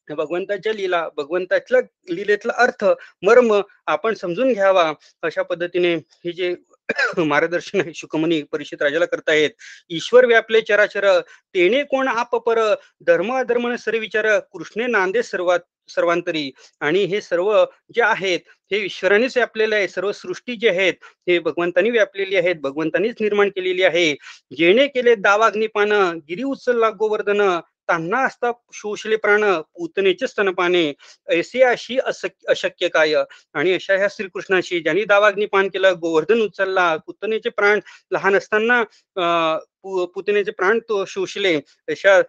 भगवंताच्या 0.08 0.74
लीला 0.74 1.08
भगवंताच्या 1.18 1.80
लीलेतला 2.10 2.54
अर्थ 2.58 2.86
मर्म 3.24 3.54
आपण 3.88 4.14
समजून 4.14 4.54
घ्यावा 4.54 4.92
अशा 5.24 5.42
पद्धतीने 5.44 5.94
हे 5.96 6.32
जे 6.32 6.54
मार्गदर्शन 7.18 7.82
आहे 7.82 7.92
शुकमनी 7.96 8.42
परिषद 8.52 8.82
राजाला 8.84 9.06
करतायत 9.06 9.50
ईश्वर 9.90 10.26
व्यापले 10.26 10.62
चराचर 10.62 11.20
तेने 11.56 11.84
कोण 11.84 12.08
आप 12.08 12.36
पर? 12.46 12.60
धर्म 13.08 13.34
अधर्म 13.40 13.76
सर 13.76 13.98
विचार 14.00 14.28
कृष्णे 14.54 14.88
नांदे 14.88 15.24
सर्वात 15.24 15.60
सर्वांतरी. 15.90 16.52
आणि 16.82 17.04
हे 17.06 17.22
सर्व 17.22 17.52
जे 17.96 18.02
आहेत 18.02 18.40
हे 18.72 18.84
ईश्वरानेच 18.86 19.38
व्यापलेलं 19.38 19.76
आहे. 19.76 19.88
सर्व 19.88 20.12
सृष्टी 20.12 20.56
जी 20.56 20.68
आहेत 20.68 20.94
हे 21.28 21.40
भगवंतानी 21.40 21.90
व्यापलेली 21.90 22.36
आहेत. 22.36 22.56
भगवंतानीच 22.62 23.16
निर्माण 23.22 23.50
केलेली 23.50 23.84
आहे. 23.84 24.14
जेणे 24.58 24.88
केले 24.88 25.16
दावाग्निपान 25.16 25.92
गिरी 26.30 26.44
उचलला 26.44 26.90
गोवर्धन 26.90 27.42
त्यांना 27.90 28.26
असता 28.26 28.52
शोषले 28.74 29.16
प्राण 29.16 29.62
पूतनेचे 29.62 30.28
स्तनपाने. 30.28 30.94
ऐसे 31.30 31.62
अशी 31.64 32.00
अशक्य 32.48 32.88
काय? 32.88 33.14
आणि 33.54 33.74
अशा 33.74 33.96
ह्या 33.96 34.08
श्रीकृष्णाशी 34.12 34.80
ज्यांनी 34.80 35.04
दावाग्निपान 35.04 35.68
केलं 35.68 35.94
गोवर्धन 36.02 36.42
उचलला 36.42 36.98
पुतनेचे 36.98 37.50
प्राण 37.50 37.80
लहान 38.12 38.36
असताना 38.36 38.80
अं, 39.16 39.60
पु- 39.84 40.06
पुतनेचे 40.06 40.52
प्राण 40.52 40.80
तो 40.90 41.06
शोषले. 41.06 41.56
अशा 41.88 42.22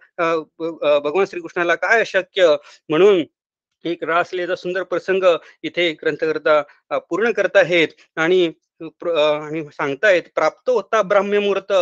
भगवान 0.99 1.25
श्रीकृष्णाला 1.25 1.75
काय 1.75 1.99
अशक्य? 1.99 2.55
म्हणून 2.89 3.23
एक 3.83 4.03
रासलेचा 4.03 4.55
सुंदर 4.55 4.83
प्रसंग 4.83 5.23
इथे 5.63 5.91
ग्रंथकर्ता 5.91 6.63
पूर्ण 7.09 7.31
करत 7.31 7.55
आहेत. 7.55 7.87
आणि 8.15 8.51
सांगतायत 9.69 10.23
प्राप्त 10.35 10.69
होता 10.69 11.01
ब्राह्म्यमुहूर्त 11.01 11.73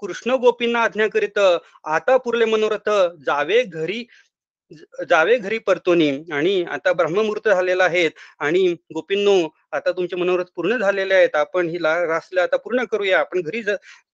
कृष्ण 0.00 0.30
गोपींना 0.30 0.82
आज्ञा 0.82 1.08
करीत 1.08 1.38
आता 1.84 2.16
पुरले 2.16 2.44
मनोरथ 2.44 2.90
जावे 3.26 3.62
घरी 3.62 4.04
जावे 5.10 5.38
घरी 5.38 5.58
परतोनी 5.58 6.22
आणि 6.32 6.62
आता 6.62 6.92
ब्रह्ममुहूर्त 6.92 7.48
झालेला 7.48 7.84
आहेत. 7.84 8.10
आणि 8.38 8.76
गोपींनो 8.94 9.48
आता 9.72 9.92
तुमचे 9.92 10.16
मनोरथ 10.16 10.44
पूर्ण 10.56 10.76
झालेले 10.76 11.14
आहेत. 11.14 11.28
आपण 11.34 11.68
ही 11.68 11.82
ला- 11.82 12.06
रासला 12.06 12.42
आता 12.42 12.56
पूर्ण 12.56 12.84
करूया. 12.84 13.18
आपण 13.18 13.42
घरी 13.42 13.62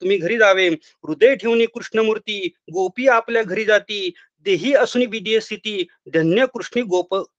तुम्ही 0.00 0.16
घरी 0.16 0.38
जावे. 0.38 0.68
हृदय 1.02 1.34
ठेवणी 1.34 1.66
कृष्णमूर्ती. 1.66 2.52
गोपी 2.72 3.08
आपल्या 3.08 3.42
घरी 3.42 3.64
जाती. 3.64 4.14
देही 4.40 4.74
असून 4.74 5.02
विधीय 5.10 5.40
स्थिती 5.40 5.86
धन्य 6.14 6.46
कृष्णी 6.54 6.82
गोप 6.82 7.33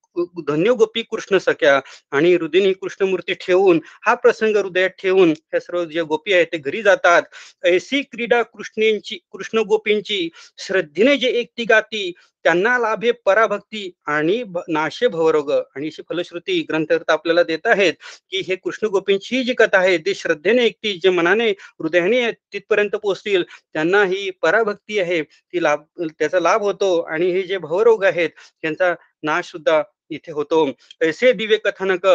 धन्य 0.47 0.71
गोपी 0.71 1.01
कृष्ण 1.01 1.37
सख्या 1.37 1.79
आणि 2.11 2.33
हृदयनी 2.33 2.73
कृष्णमूर्ती 2.73 3.33
ठेवून 3.33 3.79
हा 4.05 4.13
प्रसंग 4.13 4.57
हृदयात 4.57 4.89
ठेवून 4.89 5.29
हे 5.31 5.59
सर्व 5.59 5.85
जे 5.85 6.01
गोपी 6.01 6.33
आहेत 6.33 6.47
ते 6.51 6.57
घरी 6.57 6.81
जातात. 6.81 7.23
ऐसी 7.63 8.01
क्रीडा 8.01 8.41
कृष्णेंची 8.43 9.15
कृष्ण 9.31 9.59
गोपींची 9.59 10.29
श्रद्धेने 10.57 11.17
जे 11.17 11.27
एकटी 11.27 11.63
गाती 11.63 12.11
त्यांना 12.45 12.77
लाभे 12.79 13.11
पराभक्ती 13.25 13.89
आणि 14.05 14.43
नाशे 14.67 15.07
भवरोग 15.07 15.51
आणि 15.51 15.87
अशी 15.87 16.01
फलश्रुती 16.09 16.59
ग्रंथकर्ता 16.61 17.13
आपल्याला 17.13 17.43
देत 17.43 17.67
आहेत 17.67 17.93
की 18.31 18.41
हे 18.47 18.55
कृष्ण 18.55 18.87
गोपींची 18.87 19.43
जी 19.43 19.53
कथा 19.53 19.79
आहे 19.79 19.97
ती 19.97 20.13
श्रद्धेने 20.15 20.63
ऐकतील 20.63 20.99
जे 21.03 21.09
मनाने 21.09 21.49
हृदयाने 21.49 22.31
तिथपर्यंत 22.31 22.95
पोहोचतील 22.95 23.43
त्यांना 23.73 24.03
ही 24.03 24.29
पराभक्ती 24.41 24.99
आहे 24.99 25.21
ती 25.23 25.63
लाभ 25.63 25.83
त्याचा 26.19 26.39
लाभ 26.39 26.61
होतो 26.61 26.99
आणि 27.01 27.31
हे 27.31 27.43
जे 27.43 27.57
भवरोग 27.57 28.03
आहेत 28.05 28.29
त्यांचा 28.61 28.93
नाश 29.23 29.51
सुद्धा 29.51 29.81
इथे 30.09 30.31
होतो. 30.31 30.65
ऐसे 31.01 31.31
दिव्य 31.33 31.57
कथानक 31.57 32.05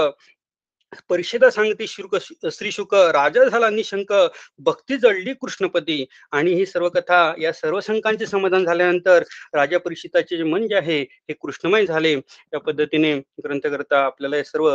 परिषदा 1.08 1.48
सांगते 1.50 1.86
शुक 1.86 2.16
श्री 2.52 2.70
शुक 2.72 2.94
राजा 3.14 3.44
झाला 3.44 3.68
निशंक 3.70 4.12
भक्ती 4.58 4.96
जळली 4.96 5.32
कृष्णपती 5.34 6.04
आणि 6.32 6.52
ही 6.54 6.66
सर्व 6.66 6.88
कथा 6.88 7.20
या 7.38 7.52
सर्व 7.52 7.80
शंकांचे 7.80 8.26
समाधान 8.26 8.64
झाल्यानंतर 8.64 9.22
राजा 9.54 9.78
परिषदाचे 9.78 10.36
जे 10.36 10.42
मन 10.42 10.66
जे 10.68 10.74
आहे 10.76 11.00
हे 11.02 11.32
कृष्णमय 11.32 11.86
झाले. 11.86 12.12
या 12.12 12.58
पद्धतीने 12.60 13.14
ग्रंथकर्ता 13.44 14.04
आपल्याला 14.04 14.36
हे 14.36 14.44
सर्व 14.44 14.70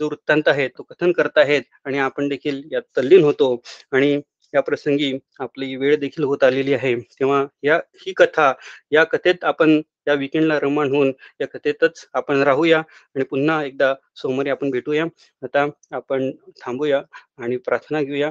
जो 0.00 0.06
वृत्तांत 0.06 0.48
आहे 0.48 0.68
तो 0.68 0.82
कथन 0.82 1.12
करताहेत 1.12 1.62
आणि 1.84 1.98
आपण 1.98 2.28
देखील 2.28 2.62
यात 2.72 2.82
तल्लीन 2.96 3.22
होतो. 3.24 3.54
आणि 3.92 4.20
या 4.54 4.60
प्रसंगी 4.62 5.12
आपली 5.40 5.74
वेळ 5.76 5.96
देखील 6.00 6.24
होत 6.24 6.44
आलेली 6.44 6.72
आहे. 6.74 6.94
तेव्हा 7.20 7.44
या 7.62 7.76
ही 7.96 8.12
कथा 8.16 8.52
या 8.92 9.04
कथेत 9.04 9.44
आपण 9.44 9.80
या 10.08 10.14
विकेंडला 10.14 10.58
रमण 10.60 10.90
होऊन 10.94 11.12
या 11.40 11.46
कथेतच 11.48 12.06
आपण 12.14 12.42
राहूया 12.42 12.78
आणि 12.78 13.24
पुन्हा 13.24 13.62
एकदा 13.64 13.94
सोमवारी 14.16 14.50
आपण 14.50 14.70
भेटूया. 14.70 15.04
आता 15.42 15.66
आपण 15.92 16.30
थांबूया 16.62 17.02
आणि 17.38 17.56
प्रार्थना 17.58 18.02
घेऊया. 18.02 18.30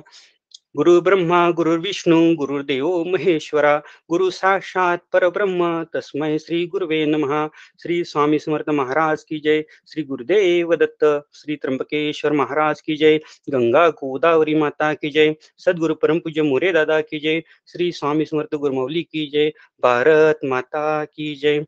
गुरु 0.76 1.02
ब्रह्मा 1.02 1.52
गुरु 1.52 1.72
विष्णू 1.72 2.36
गुरुर्देव 2.36 3.04
महेश्वरा 3.04 3.82
गुरु 4.10 4.30
साक्षात 4.30 5.00
परब्रह्म 5.14 5.84
तस्मै 5.84 6.40
श्री 6.40 6.68
गुरुवे 6.68 7.06
नमः। 7.06 7.48
श्री 7.82 8.04
स्वामी 8.04 8.40
समर्थ 8.40 8.70
महाराज 8.70 9.24
की 9.24 9.40
जय। 9.40 9.62
श्री 9.62 10.04
गुरुदेव 10.04 10.76
दत्त 10.76 11.30
श्री 11.34 11.56
त्र्यंबकेश्वर 11.56 12.32
महाराज 12.32 12.82
की 12.82 12.96
जय। 12.96 13.18
गंगा 13.50 13.90
गोदावरी 13.90 14.56
माता 14.56 14.94
की 14.94 15.10
जय। 15.10 15.36
सद्गुरु 15.58 15.96
परम 15.96 16.20
पूज्य 16.20 16.42
मोरे 16.42 16.72
दादा 16.72 17.02
की 17.02 17.20
जय। 17.20 17.44
श्री 17.68 17.92
स्वामी 17.92 18.26
समर्थ 18.26 18.56
गुरुमौली 18.56 19.04
की 19.04 19.30
जय। 19.30 19.50
भारत 19.84 20.40
माता 20.46 21.06
की 21.06 21.36
जय। 21.36 21.66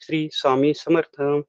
श्री 0.00 0.28
स्वामी 0.32 0.74
समर्थ। 0.74 1.44